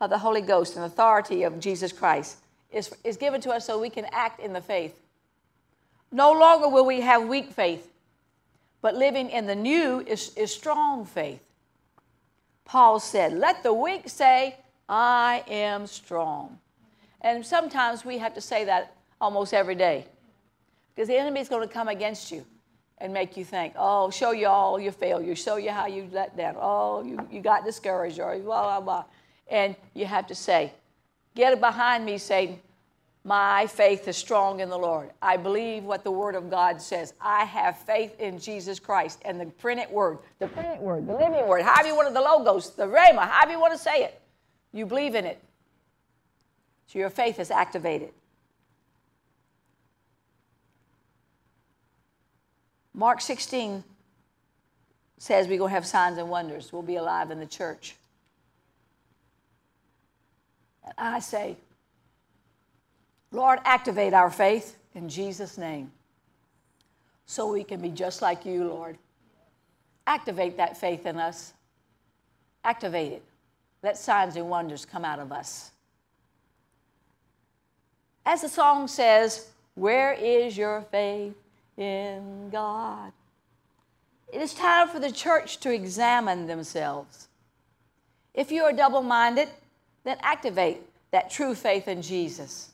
of 0.00 0.08
the 0.08 0.18
Holy 0.18 0.40
Ghost 0.40 0.76
and 0.76 0.84
authority 0.84 1.42
of 1.42 1.58
Jesus 1.58 1.90
Christ 1.90 2.38
is, 2.70 2.94
is 3.02 3.16
given 3.16 3.40
to 3.40 3.50
us 3.50 3.66
so 3.66 3.80
we 3.80 3.90
can 3.90 4.06
act 4.12 4.38
in 4.38 4.52
the 4.52 4.60
faith. 4.60 5.00
No 6.12 6.30
longer 6.30 6.68
will 6.68 6.86
we 6.86 7.00
have 7.00 7.26
weak 7.26 7.50
faith, 7.50 7.90
but 8.82 8.94
living 8.94 9.30
in 9.30 9.48
the 9.48 9.56
new 9.56 9.98
is, 10.06 10.32
is 10.36 10.54
strong 10.54 11.04
faith. 11.04 11.42
Paul 12.64 13.00
said, 13.00 13.32
Let 13.32 13.64
the 13.64 13.72
weak 13.72 14.08
say, 14.08 14.56
I 14.88 15.42
am 15.48 15.88
strong. 15.88 16.58
And 17.22 17.44
sometimes 17.46 18.04
we 18.04 18.18
have 18.18 18.34
to 18.34 18.40
say 18.40 18.64
that 18.64 18.94
almost 19.20 19.54
every 19.54 19.76
day 19.76 20.06
because 20.94 21.08
the 21.08 21.16
enemy 21.16 21.40
is 21.40 21.48
going 21.48 21.66
to 21.66 21.72
come 21.72 21.88
against 21.88 22.30
you 22.30 22.44
and 22.98 23.12
make 23.12 23.36
you 23.36 23.44
think, 23.44 23.74
oh, 23.76 24.10
show 24.10 24.32
you 24.32 24.46
all 24.46 24.78
your 24.78 24.92
failures, 24.92 25.42
show 25.42 25.56
you 25.56 25.70
how 25.70 25.86
you 25.86 26.08
let 26.12 26.36
down, 26.36 26.54
oh, 26.58 27.02
you, 27.02 27.18
you 27.30 27.40
got 27.40 27.64
discouraged, 27.64 28.20
or 28.20 28.38
blah, 28.38 28.62
blah, 28.62 28.80
blah. 28.80 29.04
And 29.50 29.74
you 29.94 30.04
have 30.06 30.26
to 30.28 30.34
say, 30.34 30.72
get 31.34 31.58
behind 31.58 32.04
me, 32.04 32.18
Satan. 32.18 32.60
My 33.24 33.68
faith 33.68 34.08
is 34.08 34.16
strong 34.16 34.58
in 34.60 34.68
the 34.68 34.76
Lord. 34.76 35.10
I 35.22 35.36
believe 35.36 35.84
what 35.84 36.02
the 36.02 36.10
Word 36.10 36.34
of 36.34 36.50
God 36.50 36.82
says. 36.82 37.14
I 37.20 37.44
have 37.44 37.78
faith 37.78 38.18
in 38.18 38.38
Jesus 38.38 38.80
Christ 38.80 39.20
and 39.24 39.40
the 39.40 39.46
printed 39.46 39.90
Word, 39.90 40.18
the 40.40 40.48
printed 40.48 40.80
Word, 40.80 41.06
the 41.06 41.12
living 41.12 41.46
Word, 41.46 41.62
however 41.62 41.88
you 41.88 41.94
want 41.94 42.08
to, 42.08 42.14
the 42.14 42.20
logos, 42.20 42.70
the 42.70 42.86
Rhema, 42.86 43.28
however 43.28 43.52
you 43.52 43.60
want 43.60 43.72
to 43.72 43.78
say 43.78 44.02
it. 44.02 44.20
You 44.72 44.86
believe 44.86 45.14
in 45.14 45.24
it. 45.24 45.40
So 46.92 46.98
your 46.98 47.08
faith 47.08 47.40
is 47.40 47.50
activated. 47.50 48.10
Mark 52.92 53.22
16 53.22 53.82
says 55.16 55.48
we're 55.48 55.56
going 55.56 55.70
to 55.70 55.74
have 55.74 55.86
signs 55.86 56.18
and 56.18 56.28
wonders. 56.28 56.70
We'll 56.70 56.82
be 56.82 56.96
alive 56.96 57.30
in 57.30 57.38
the 57.38 57.46
church. 57.46 57.96
And 60.84 61.14
I 61.14 61.20
say, 61.20 61.56
Lord, 63.30 63.60
activate 63.64 64.12
our 64.12 64.30
faith 64.30 64.76
in 64.94 65.08
Jesus' 65.08 65.56
name 65.56 65.90
so 67.24 67.50
we 67.50 67.64
can 67.64 67.80
be 67.80 67.88
just 67.88 68.20
like 68.20 68.44
you, 68.44 68.64
Lord. 68.64 68.98
Activate 70.06 70.58
that 70.58 70.76
faith 70.76 71.06
in 71.06 71.16
us. 71.16 71.54
Activate 72.64 73.12
it. 73.12 73.22
Let 73.82 73.96
signs 73.96 74.36
and 74.36 74.50
wonders 74.50 74.84
come 74.84 75.06
out 75.06 75.20
of 75.20 75.32
us. 75.32 75.71
As 78.24 78.42
the 78.42 78.48
song 78.48 78.88
says, 78.88 79.48
Where 79.74 80.12
is 80.12 80.56
your 80.56 80.82
faith 80.90 81.34
in 81.76 82.50
God? 82.50 83.12
It 84.32 84.40
is 84.40 84.54
time 84.54 84.88
for 84.88 84.98
the 84.98 85.12
church 85.12 85.58
to 85.60 85.72
examine 85.72 86.46
themselves. 86.46 87.28
If 88.34 88.50
you 88.50 88.62
are 88.62 88.72
double 88.72 89.02
minded, 89.02 89.48
then 90.04 90.16
activate 90.22 90.80
that 91.10 91.30
true 91.30 91.54
faith 91.54 91.86
in 91.86 92.00
Jesus. 92.00 92.70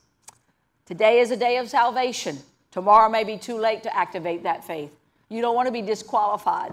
Today 0.87 1.19
is 1.19 1.31
a 1.31 1.37
day 1.37 1.57
of 1.57 1.69
salvation. 1.69 2.38
Tomorrow 2.71 3.09
may 3.09 3.25
be 3.25 3.37
too 3.37 3.59
late 3.59 3.83
to 3.83 3.97
activate 3.97 4.45
that 4.45 4.64
faith. 4.64 4.95
You 5.28 5.40
don't 5.40 5.55
want 5.55 5.67
to 5.67 5.73
be 5.73 5.83
disqualified. 5.83 6.73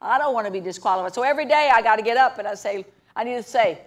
I 0.00 0.16
don't 0.16 0.32
want 0.32 0.46
to 0.46 0.52
be 0.52 0.60
disqualified. 0.60 1.12
So 1.12 1.22
every 1.22 1.44
day 1.44 1.70
I 1.72 1.82
got 1.82 1.96
to 1.96 2.02
get 2.02 2.16
up 2.16 2.38
and 2.38 2.46
I 2.46 2.54
say, 2.54 2.86
I 3.16 3.24
need 3.24 3.34
to 3.34 3.42
say, 3.42 3.80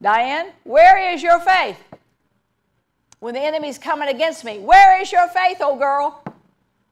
Diane, 0.00 0.52
where 0.64 1.12
is 1.12 1.22
your 1.22 1.40
faith? 1.40 1.76
When 3.22 3.34
the 3.34 3.40
enemy's 3.40 3.78
coming 3.78 4.08
against 4.08 4.44
me, 4.44 4.58
where 4.58 5.00
is 5.00 5.12
your 5.12 5.28
faith, 5.28 5.60
old 5.60 5.78
girl? 5.78 6.24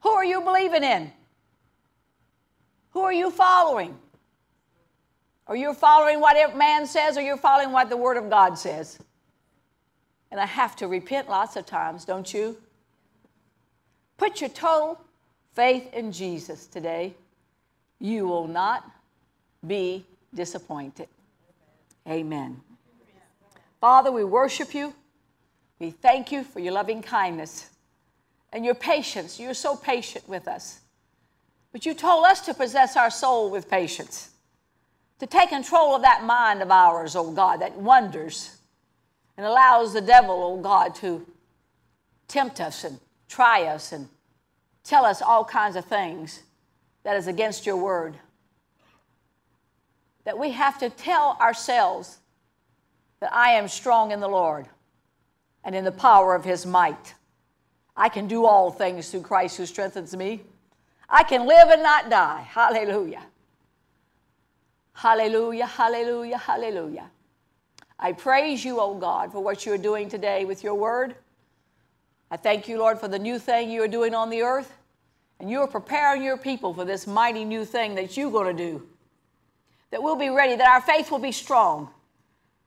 Who 0.02 0.10
are 0.10 0.24
you 0.24 0.40
believing 0.42 0.84
in? 0.84 1.10
Who 2.90 3.00
are 3.00 3.12
you 3.12 3.32
following? 3.32 3.98
Are 5.48 5.56
you 5.56 5.74
following 5.74 6.20
what 6.20 6.56
man 6.56 6.86
says 6.86 7.16
or 7.16 7.20
you're 7.20 7.36
following 7.36 7.72
what 7.72 7.90
the 7.90 7.96
Word 7.96 8.16
of 8.16 8.30
God 8.30 8.56
says? 8.56 9.00
And 10.30 10.38
I 10.38 10.46
have 10.46 10.76
to 10.76 10.86
repent 10.86 11.28
lots 11.28 11.56
of 11.56 11.66
times, 11.66 12.04
don't 12.04 12.32
you? 12.32 12.56
Put 14.16 14.40
your 14.40 14.50
total 14.50 15.00
faith 15.56 15.92
in 15.92 16.12
Jesus 16.12 16.68
today. 16.68 17.12
You 17.98 18.28
will 18.28 18.46
not 18.46 18.88
be 19.66 20.06
disappointed. 20.32 21.08
Amen. 22.08 22.60
Father, 23.80 24.12
we 24.12 24.22
worship 24.22 24.74
you. 24.74 24.94
We 25.80 25.90
thank 25.90 26.30
you 26.30 26.44
for 26.44 26.60
your 26.60 26.74
loving 26.74 27.00
kindness 27.00 27.70
and 28.52 28.64
your 28.64 28.74
patience. 28.74 29.40
You're 29.40 29.54
so 29.54 29.74
patient 29.74 30.28
with 30.28 30.46
us. 30.46 30.80
But 31.72 31.86
you 31.86 31.94
told 31.94 32.26
us 32.26 32.42
to 32.42 32.54
possess 32.54 32.96
our 32.96 33.10
soul 33.10 33.50
with 33.50 33.70
patience, 33.70 34.30
to 35.20 35.26
take 35.26 35.48
control 35.48 35.96
of 35.96 36.02
that 36.02 36.22
mind 36.22 36.60
of 36.60 36.70
ours, 36.70 37.16
oh 37.16 37.32
God, 37.32 37.62
that 37.62 37.76
wonders 37.76 38.58
and 39.38 39.46
allows 39.46 39.94
the 39.94 40.02
devil, 40.02 40.42
oh 40.42 40.60
God, 40.60 40.94
to 40.96 41.26
tempt 42.28 42.60
us 42.60 42.84
and 42.84 43.00
try 43.28 43.62
us 43.64 43.92
and 43.92 44.08
tell 44.84 45.06
us 45.06 45.22
all 45.22 45.44
kinds 45.44 45.76
of 45.76 45.86
things 45.86 46.42
that 47.04 47.16
is 47.16 47.26
against 47.26 47.64
your 47.64 47.76
word. 47.76 48.16
That 50.24 50.38
we 50.38 50.50
have 50.50 50.78
to 50.80 50.90
tell 50.90 51.38
ourselves 51.40 52.18
that 53.20 53.32
I 53.32 53.52
am 53.52 53.66
strong 53.66 54.10
in 54.10 54.20
the 54.20 54.28
Lord 54.28 54.66
and 55.64 55.74
in 55.74 55.84
the 55.84 55.92
power 55.92 56.34
of 56.34 56.44
his 56.44 56.66
might. 56.66 57.14
I 57.96 58.08
can 58.08 58.26
do 58.26 58.46
all 58.46 58.70
things 58.70 59.10
through 59.10 59.22
Christ 59.22 59.56
who 59.56 59.66
strengthens 59.66 60.16
me. 60.16 60.42
I 61.08 61.22
can 61.22 61.46
live 61.46 61.68
and 61.68 61.82
not 61.82 62.08
die. 62.08 62.46
Hallelujah. 62.48 63.22
Hallelujah, 64.92 65.66
hallelujah, 65.66 66.38
hallelujah. 66.38 67.10
I 67.98 68.12
praise 68.12 68.64
you, 68.64 68.80
O 68.80 68.94
God, 68.94 69.32
for 69.32 69.42
what 69.42 69.66
you're 69.66 69.78
doing 69.78 70.08
today 70.08 70.44
with 70.44 70.62
your 70.62 70.74
word. 70.74 71.14
I 72.30 72.36
thank 72.36 72.68
you, 72.68 72.78
Lord, 72.78 72.98
for 72.98 73.08
the 73.08 73.18
new 73.18 73.38
thing 73.38 73.70
you 73.70 73.82
are 73.82 73.88
doing 73.88 74.14
on 74.14 74.30
the 74.30 74.42
earth. 74.42 74.72
And 75.38 75.50
you 75.50 75.60
are 75.60 75.66
preparing 75.66 76.22
your 76.22 76.36
people 76.36 76.74
for 76.74 76.84
this 76.84 77.06
mighty 77.06 77.44
new 77.44 77.64
thing 77.64 77.94
that 77.94 78.16
you're 78.16 78.30
going 78.30 78.54
to 78.54 78.62
do. 78.62 78.86
That 79.90 80.02
we'll 80.02 80.16
be 80.16 80.28
ready, 80.28 80.54
that 80.56 80.68
our 80.68 80.82
faith 80.82 81.10
will 81.10 81.18
be 81.18 81.32
strong. 81.32 81.88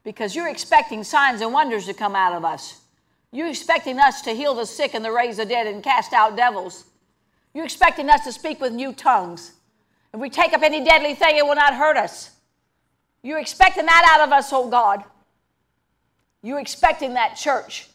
Because 0.03 0.35
you're 0.35 0.49
expecting 0.49 1.03
signs 1.03 1.41
and 1.41 1.53
wonders 1.53 1.85
to 1.85 1.93
come 1.93 2.15
out 2.15 2.33
of 2.33 2.43
us. 2.43 2.81
You're 3.33 3.49
expecting 3.49 3.97
us 3.97 4.21
to 4.21 4.31
heal 4.31 4.53
the 4.53 4.65
sick 4.65 4.93
and 4.93 5.03
to 5.03 5.11
raise 5.11 5.37
the 5.37 5.45
dead 5.45 5.65
and 5.65 5.83
cast 5.83 6.13
out 6.13 6.37
devils. 6.37 6.85
You're 7.55 7.65
expecting 7.65 8.07
us 8.07 8.23
to 8.25 8.31
speak 8.31 8.61
with 8.61 8.73
new 8.73 8.93
tongues. 8.93 9.53
If 10.13 10.19
we 10.19 10.29
take 10.29 10.53
up 10.53 10.61
any 10.61 10.85
deadly 10.85 11.15
thing, 11.15 11.37
it 11.37 11.43
will 11.43 11.55
not 11.55 11.73
hurt 11.73 11.97
us. 11.97 12.29
You're 13.23 13.39
expecting 13.39 13.87
that 13.87 14.15
out 14.15 14.27
of 14.27 14.31
us, 14.31 14.53
oh 14.53 14.69
God. 14.69 15.03
You're 16.43 16.59
expecting 16.59 17.15
that 17.15 17.35
church 17.35 17.87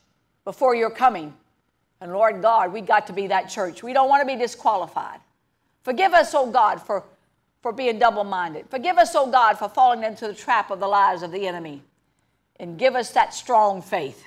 before 0.44 0.74
you're 0.74 0.90
coming. 0.90 1.33
And 2.01 2.12
Lord 2.12 2.42
God, 2.42 2.72
we 2.72 2.81
got 2.81 3.07
to 3.07 3.12
be 3.12 3.29
that 3.29 3.48
church. 3.48 3.81
We 3.81 3.92
don't 3.92 4.09
want 4.09 4.22
to 4.22 4.27
be 4.27 4.40
disqualified. 4.40 5.20
Forgive 5.85 6.14
us, 6.14 6.35
oh 6.35 6.51
God, 6.51 6.83
for, 6.83 7.05
for 7.62 7.70
being 7.70 8.01
double 8.01 8.24
minded. 8.24 8.66
Forgive 8.70 8.98
us, 8.98 9.14
oh 9.14 9.31
God, 9.31 9.57
for 9.57 9.68
falling 9.68 10.03
into 10.03 10.27
the 10.27 10.35
trap 10.35 10.72
of 10.72 10.81
the 10.81 10.88
lies 10.88 11.22
of 11.22 11.31
the 11.31 11.46
enemy. 11.46 11.83
And 12.59 12.77
give 12.77 12.96
us 12.96 13.12
that 13.12 13.35
strong 13.35 13.83
faith 13.83 14.24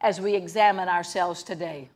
as 0.00 0.20
we 0.20 0.34
examine 0.34 0.88
ourselves 0.88 1.42
today. 1.42 1.88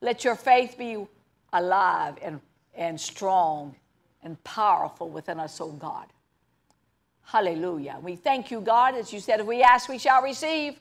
Let 0.00 0.24
your 0.24 0.36
faith 0.36 0.76
be 0.78 1.06
alive 1.52 2.16
and, 2.22 2.40
and 2.74 3.00
strong 3.00 3.74
and 4.22 4.42
powerful 4.44 5.08
within 5.08 5.40
us, 5.40 5.60
oh 5.60 5.72
God. 5.72 6.06
Hallelujah. 7.22 7.98
We 8.00 8.14
thank 8.14 8.50
you, 8.50 8.60
God, 8.60 8.94
as 8.94 9.12
you 9.12 9.20
said, 9.20 9.40
if 9.40 9.46
we 9.46 9.62
ask, 9.62 9.88
we 9.88 9.98
shall 9.98 10.22
receive. 10.22 10.78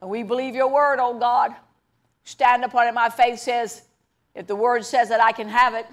And 0.00 0.08
we 0.08 0.22
believe 0.22 0.54
your 0.54 0.68
word, 0.68 0.98
oh 1.00 1.18
God. 1.18 1.54
Stand 2.24 2.64
upon 2.64 2.86
it. 2.86 2.94
My 2.94 3.10
faith 3.10 3.38
says, 3.38 3.82
if 4.34 4.46
the 4.46 4.56
word 4.56 4.84
says 4.84 5.08
that 5.08 5.20
I 5.20 5.32
can 5.32 5.48
have 5.48 5.74
it, 5.74 5.86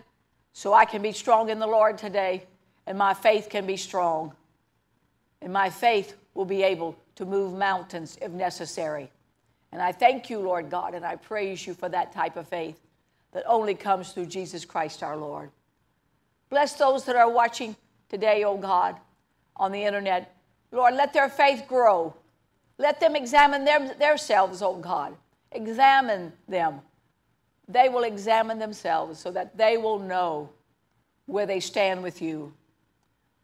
so 0.53 0.73
I 0.73 0.85
can 0.85 1.01
be 1.01 1.11
strong 1.11 1.49
in 1.49 1.59
the 1.59 1.67
Lord 1.67 1.97
today, 1.97 2.45
and 2.87 2.97
my 2.97 3.13
faith 3.13 3.49
can 3.49 3.65
be 3.65 3.75
strong. 3.75 4.33
And 5.41 5.51
my 5.51 5.69
faith 5.69 6.15
will 6.33 6.45
be 6.45 6.63
able 6.63 6.95
to 7.15 7.25
move 7.25 7.53
mountains 7.53 8.17
if 8.21 8.31
necessary. 8.31 9.11
And 9.75 9.81
I 9.83 9.91
thank 9.91 10.29
you, 10.29 10.39
Lord 10.39 10.69
God, 10.69 10.93
and 10.93 11.05
I 11.05 11.17
praise 11.17 11.67
you 11.67 11.73
for 11.73 11.89
that 11.89 12.13
type 12.13 12.37
of 12.37 12.47
faith 12.47 12.79
that 13.33 13.43
only 13.45 13.75
comes 13.75 14.13
through 14.13 14.27
Jesus 14.27 14.63
Christ 14.63 15.03
our 15.03 15.17
Lord. 15.17 15.51
Bless 16.49 16.75
those 16.75 17.03
that 17.03 17.17
are 17.17 17.29
watching 17.29 17.75
today, 18.07 18.45
oh 18.45 18.55
God 18.57 18.95
on 19.57 19.71
the 19.71 19.83
internet. 19.83 20.35
Lord, 20.71 20.95
let 20.95 21.13
their 21.13 21.29
faith 21.29 21.65
grow. 21.67 22.13
Let 22.77 22.99
them 22.99 23.15
examine 23.15 23.63
them, 23.63 23.91
themselves, 23.99 24.61
oh 24.61 24.75
God. 24.75 25.15
Examine 25.51 26.33
them. 26.47 26.81
They 27.67 27.89
will 27.89 28.03
examine 28.03 28.59
themselves 28.59 29.19
so 29.19 29.31
that 29.31 29.57
they 29.57 29.77
will 29.77 29.99
know 29.99 30.49
where 31.25 31.45
they 31.45 31.59
stand 31.59 32.03
with 32.03 32.21
you. 32.21 32.53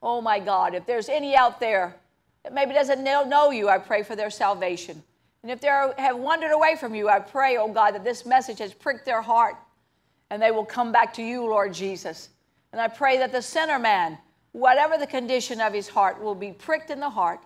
Oh 0.04 0.22
my 0.22 0.39
God, 0.39 0.76
if 0.76 0.86
there's 0.86 1.10
any 1.10 1.36
out 1.36 1.60
there 1.60 1.96
that 2.44 2.54
maybe 2.54 2.74
doesn't 2.74 3.04
know 3.04 3.52
you, 3.52 3.70
I 3.70 3.78
pray 3.78 4.04
for 4.04 4.15
their 4.15 4.30
salvation. 4.30 5.04
And 5.44 5.52
if 5.52 5.60
they 5.60 5.68
have 5.68 6.18
wandered 6.18 6.52
away 6.52 6.76
from 6.76 6.94
you, 6.94 7.10
I 7.10 7.20
pray, 7.20 7.58
oh 7.58 7.68
God, 7.68 7.96
that 7.96 8.04
this 8.04 8.26
message 8.26 8.60
has 8.60 8.74
pricked 8.74 9.06
their 9.06 9.22
heart 9.22 9.56
and 10.30 10.42
they 10.42 10.52
will 10.52 10.66
come 10.66 10.92
back 10.92 11.14
to 11.16 11.24
you, 11.24 11.46
Lord 11.46 11.74
Jesus. 11.74 12.30
And 12.72 12.80
I 12.80 12.88
pray 12.88 13.18
that 13.18 13.32
the 13.32 13.42
sinner 13.42 13.80
man 13.80 14.18
whatever 14.52 14.98
the 14.98 15.08
condition 15.08 15.62
of 15.62 15.74
his 15.74 15.88
heart, 15.88 16.22
will 16.22 16.36
be 16.36 16.52
pricked 16.52 16.90
in 16.90 17.00
the 17.00 17.10
heart 17.10 17.40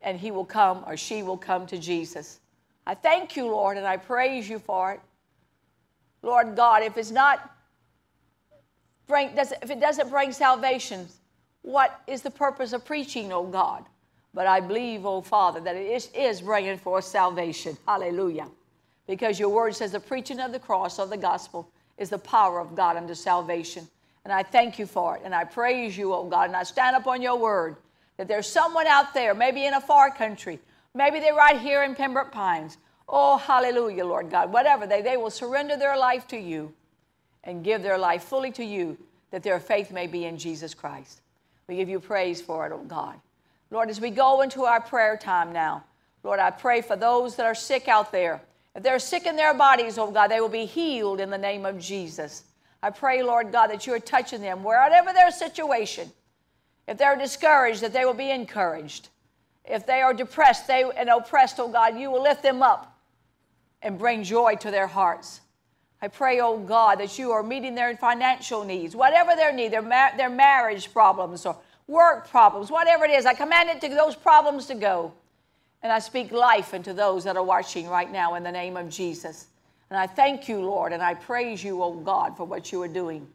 and 0.00 0.18
he 0.18 0.30
will 0.30 0.44
come 0.44 0.82
or 0.86 0.96
she 0.96 1.22
will 1.22 1.36
come 1.36 1.66
to 1.66 1.78
Jesus. 1.78 2.40
I 2.86 2.94
thank 2.94 3.36
you, 3.36 3.46
Lord, 3.46 3.76
and 3.76 3.86
I 3.86 3.96
praise 3.96 4.48
you 4.48 4.58
for 4.58 4.92
it. 4.92 5.00
Lord 6.22 6.56
God, 6.56 6.82
if 6.82 6.96
it's 6.96 7.10
not 7.10 7.54
bring, 9.06 9.30
if 9.36 9.70
it 9.70 9.80
doesn't 9.80 10.10
bring 10.10 10.32
salvation, 10.32 11.08
what 11.62 12.00
is 12.08 12.22
the 12.22 12.30
purpose 12.30 12.72
of 12.72 12.84
preaching, 12.84 13.32
oh 13.32 13.44
God? 13.44 13.84
But 14.34 14.46
I 14.46 14.60
believe, 14.60 15.04
oh 15.04 15.20
Father, 15.20 15.60
that 15.60 15.76
it 15.76 15.90
is, 15.90 16.08
is 16.14 16.40
bringing 16.40 16.78
forth 16.78 17.04
salvation. 17.04 17.76
Hallelujah. 17.86 18.48
Because 19.06 19.38
your 19.38 19.50
word 19.50 19.74
says 19.74 19.92
the 19.92 20.00
preaching 20.00 20.40
of 20.40 20.52
the 20.52 20.58
cross 20.58 20.98
of 20.98 21.10
the 21.10 21.16
gospel 21.16 21.68
is 21.98 22.08
the 22.10 22.18
power 22.18 22.60
of 22.60 22.74
God 22.74 22.96
unto 22.96 23.14
salvation. 23.14 23.86
And 24.24 24.32
I 24.32 24.42
thank 24.42 24.78
you 24.78 24.86
for 24.86 25.16
it. 25.16 25.22
And 25.24 25.34
I 25.34 25.44
praise 25.44 25.96
you, 25.98 26.14
oh 26.14 26.24
God. 26.24 26.46
And 26.46 26.56
I 26.56 26.62
stand 26.62 26.96
up 26.96 27.06
on 27.06 27.20
your 27.20 27.38
word 27.38 27.76
that 28.16 28.28
there's 28.28 28.46
someone 28.46 28.86
out 28.86 29.12
there, 29.14 29.34
maybe 29.34 29.66
in 29.66 29.74
a 29.74 29.80
far 29.80 30.10
country, 30.10 30.58
maybe 30.94 31.18
they're 31.18 31.34
right 31.34 31.58
here 31.58 31.82
in 31.82 31.94
Pembroke 31.94 32.32
Pines. 32.32 32.78
Oh, 33.08 33.36
hallelujah, 33.36 34.06
Lord 34.06 34.30
God. 34.30 34.52
Whatever 34.52 34.86
they, 34.86 35.02
they 35.02 35.16
will 35.16 35.30
surrender 35.30 35.76
their 35.76 35.96
life 35.96 36.26
to 36.28 36.38
you 36.38 36.72
and 37.44 37.64
give 37.64 37.82
their 37.82 37.98
life 37.98 38.22
fully 38.24 38.50
to 38.52 38.64
you 38.64 38.96
that 39.30 39.42
their 39.42 39.58
faith 39.58 39.90
may 39.90 40.06
be 40.06 40.24
in 40.24 40.38
Jesus 40.38 40.72
Christ. 40.72 41.20
We 41.66 41.76
give 41.76 41.88
you 41.88 42.00
praise 42.00 42.40
for 42.40 42.66
it, 42.66 42.72
oh 42.72 42.84
God. 42.84 43.18
Lord, 43.72 43.88
as 43.88 44.02
we 44.02 44.10
go 44.10 44.42
into 44.42 44.64
our 44.64 44.82
prayer 44.82 45.16
time 45.16 45.50
now, 45.50 45.82
Lord, 46.22 46.38
I 46.38 46.50
pray 46.50 46.82
for 46.82 46.94
those 46.94 47.36
that 47.36 47.46
are 47.46 47.54
sick 47.54 47.88
out 47.88 48.12
there. 48.12 48.42
If 48.76 48.82
they're 48.82 48.98
sick 48.98 49.24
in 49.24 49.34
their 49.34 49.54
bodies, 49.54 49.96
oh 49.96 50.10
God, 50.10 50.28
they 50.28 50.42
will 50.42 50.50
be 50.50 50.66
healed 50.66 51.20
in 51.20 51.30
the 51.30 51.38
name 51.38 51.64
of 51.64 51.80
Jesus. 51.80 52.44
I 52.82 52.90
pray, 52.90 53.22
Lord 53.22 53.50
God, 53.50 53.68
that 53.68 53.86
you 53.86 53.94
are 53.94 53.98
touching 53.98 54.42
them 54.42 54.62
wherever 54.62 55.14
their 55.14 55.30
situation. 55.30 56.12
If 56.86 56.98
they're 56.98 57.16
discouraged, 57.16 57.80
that 57.80 57.94
they 57.94 58.04
will 58.04 58.12
be 58.12 58.30
encouraged. 58.30 59.08
If 59.64 59.86
they 59.86 60.02
are 60.02 60.12
depressed 60.12 60.66
they, 60.66 60.84
and 60.94 61.08
oppressed, 61.08 61.58
oh 61.58 61.68
God, 61.68 61.98
you 61.98 62.10
will 62.10 62.22
lift 62.22 62.42
them 62.42 62.62
up 62.62 62.98
and 63.80 63.98
bring 63.98 64.22
joy 64.22 64.56
to 64.56 64.70
their 64.70 64.86
hearts. 64.86 65.40
I 66.02 66.08
pray, 66.08 66.40
oh 66.40 66.58
God, 66.58 67.00
that 67.00 67.18
you 67.18 67.30
are 67.30 67.42
meeting 67.42 67.74
their 67.74 67.96
financial 67.96 68.64
needs, 68.64 68.94
whatever 68.94 69.34
their 69.34 69.52
need, 69.52 69.72
their, 69.72 69.82
their 70.16 70.28
marriage 70.28 70.92
problems 70.92 71.46
or 71.46 71.56
work 71.86 72.28
problems, 72.28 72.70
whatever 72.70 73.04
it 73.04 73.10
is. 73.10 73.26
I 73.26 73.34
command 73.34 73.68
it 73.68 73.80
to 73.82 73.88
those 73.88 74.16
problems 74.16 74.66
to 74.66 74.74
go. 74.74 75.12
And 75.82 75.92
I 75.92 75.98
speak 75.98 76.30
life 76.30 76.74
into 76.74 76.94
those 76.94 77.24
that 77.24 77.36
are 77.36 77.42
watching 77.42 77.88
right 77.88 78.10
now 78.10 78.34
in 78.36 78.42
the 78.42 78.52
name 78.52 78.76
of 78.76 78.88
Jesus. 78.88 79.48
And 79.90 79.98
I 79.98 80.06
thank 80.06 80.48
you, 80.48 80.60
Lord, 80.60 80.92
and 80.92 81.02
I 81.02 81.14
praise 81.14 81.62
you, 81.62 81.82
oh 81.82 81.92
God, 81.92 82.36
for 82.36 82.44
what 82.44 82.72
you 82.72 82.80
are 82.82 82.88
doing. 82.88 83.26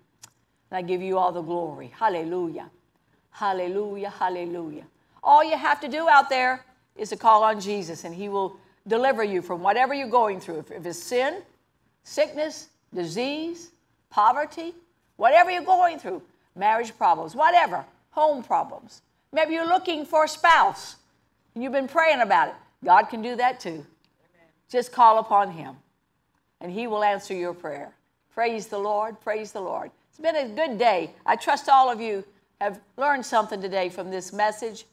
And 0.72 0.78
I 0.78 0.82
give 0.82 1.02
you 1.02 1.18
all 1.18 1.32
the 1.32 1.42
glory. 1.42 1.92
Hallelujah. 1.94 2.70
Hallelujah. 3.32 4.10
Hallelujah. 4.10 4.84
All 5.24 5.44
you 5.44 5.58
have 5.58 5.82
to 5.82 5.88
do 5.88 6.08
out 6.08 6.30
there 6.30 6.64
is 6.96 7.10
to 7.10 7.18
call 7.18 7.44
on 7.44 7.60
Jesus, 7.60 8.06
and 8.06 8.16
He 8.16 8.30
will 8.30 8.58
deliver 8.88 9.24
you 9.24 9.42
from 9.42 9.62
whatever 9.62 9.94
you're 9.94 10.08
going 10.08 10.40
through. 10.40 10.66
If 10.74 10.86
it's 10.86 10.98
sin, 11.02 11.42
sickness, 12.04 12.70
disease, 12.94 13.72
poverty, 14.10 14.74
whatever 15.18 15.52
you're 15.52 15.62
going 15.62 16.00
through, 16.00 16.22
marriage 16.56 16.98
problems, 16.98 17.36
whatever, 17.36 17.86
home 18.18 18.42
problems. 18.42 19.04
Maybe 19.32 19.54
you're 19.54 19.68
looking 19.68 20.04
for 20.04 20.24
a 20.24 20.28
spouse 20.28 20.96
and 21.54 21.64
you've 21.64 21.72
been 21.72 21.88
praying 21.88 22.22
about 22.22 22.48
it. 22.48 22.56
God 22.84 23.04
can 23.04 23.22
do 23.22 23.36
that 23.36 23.60
too. 23.60 23.70
Amen. 23.70 23.86
Just 24.72 24.92
call 24.92 25.20
upon 25.20 25.52
Him 25.52 25.76
and 26.60 26.72
He 26.72 26.88
will 26.88 27.04
answer 27.04 27.36
your 27.36 27.54
prayer. 27.54 27.94
Praise 28.34 28.66
the 28.66 28.80
Lord, 28.80 29.22
praise 29.22 29.52
the 29.52 29.62
Lord. 29.62 29.92
It's 30.10 30.20
been 30.20 30.36
a 30.36 30.48
good 30.48 30.80
day. 30.80 31.12
I 31.28 31.36
trust 31.36 31.70
all 31.70 31.92
of 31.92 32.02
you 32.02 32.24
have 32.60 32.80
learned 32.98 33.24
something 33.24 33.62
today 33.62 33.88
from 33.88 34.10
this 34.10 34.34
message 34.34 34.86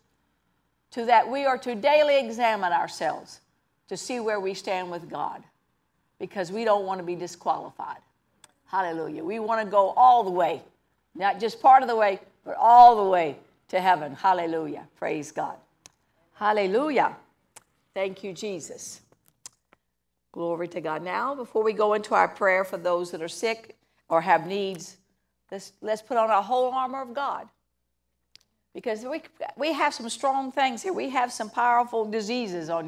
to 0.91 1.07
that 1.07 1.27
we 1.27 1.47
are 1.47 1.57
to 1.57 1.75
daily 1.75 2.19
examine 2.19 2.75
ourselves 2.75 3.41
to 3.89 3.97
see 3.97 4.21
where 4.21 4.39
we 4.39 4.53
stand 4.53 4.91
with 4.91 5.09
God 5.09 5.43
because 6.19 6.53
we 6.53 6.67
don't 6.67 6.85
want 6.85 7.01
to 7.01 7.05
be 7.07 7.17
disqualified. 7.17 8.03
Hallelujah. 8.67 9.25
We 9.25 9.39
want 9.39 9.65
to 9.65 9.71
go 9.71 9.95
all 9.97 10.25
the 10.25 10.31
way, 10.31 10.61
not 11.15 11.41
just 11.41 11.63
part 11.63 11.83
of 11.83 11.89
the 11.89 11.97
way, 11.97 12.21
but 12.45 12.57
all 12.59 13.03
the 13.03 13.11
way 13.11 13.37
to 13.69 13.81
heaven. 13.81 14.15
Hallelujah. 14.15 14.87
Praise 14.97 15.33
God. 15.33 15.57
Hallelujah. 16.35 17.17
Thank 17.95 18.25
you, 18.25 18.33
Jesus. 18.33 19.01
Glory 20.33 20.67
to 20.69 20.81
God. 20.81 21.03
Now, 21.03 21.35
before 21.35 21.63
we 21.63 21.73
go 21.73 21.95
into 21.95 22.15
our 22.15 22.29
prayer 22.29 22.65
for 22.65 22.77
those 22.77 23.13
that 23.13 23.23
are 23.23 23.29
sick 23.29 23.77
or 24.09 24.21
have 24.21 24.47
needs, 24.49 24.97
let's, 25.51 25.73
let's 25.81 26.03
put 26.03 26.17
on 26.17 26.29
our 26.29 26.43
whole 26.43 26.73
armor 26.73 27.01
of 27.01 27.15
God. 27.15 27.49
Because 28.75 29.05
we, 29.05 29.23
we 29.57 29.73
have 29.73 29.95
some 29.95 30.09
strong 30.09 30.51
things 30.51 30.83
here. 30.83 30.93
We 30.93 31.09
have 31.11 31.33
some 31.33 31.49
powerful 31.49 32.05
diseases 32.05 32.69
on 32.69 32.83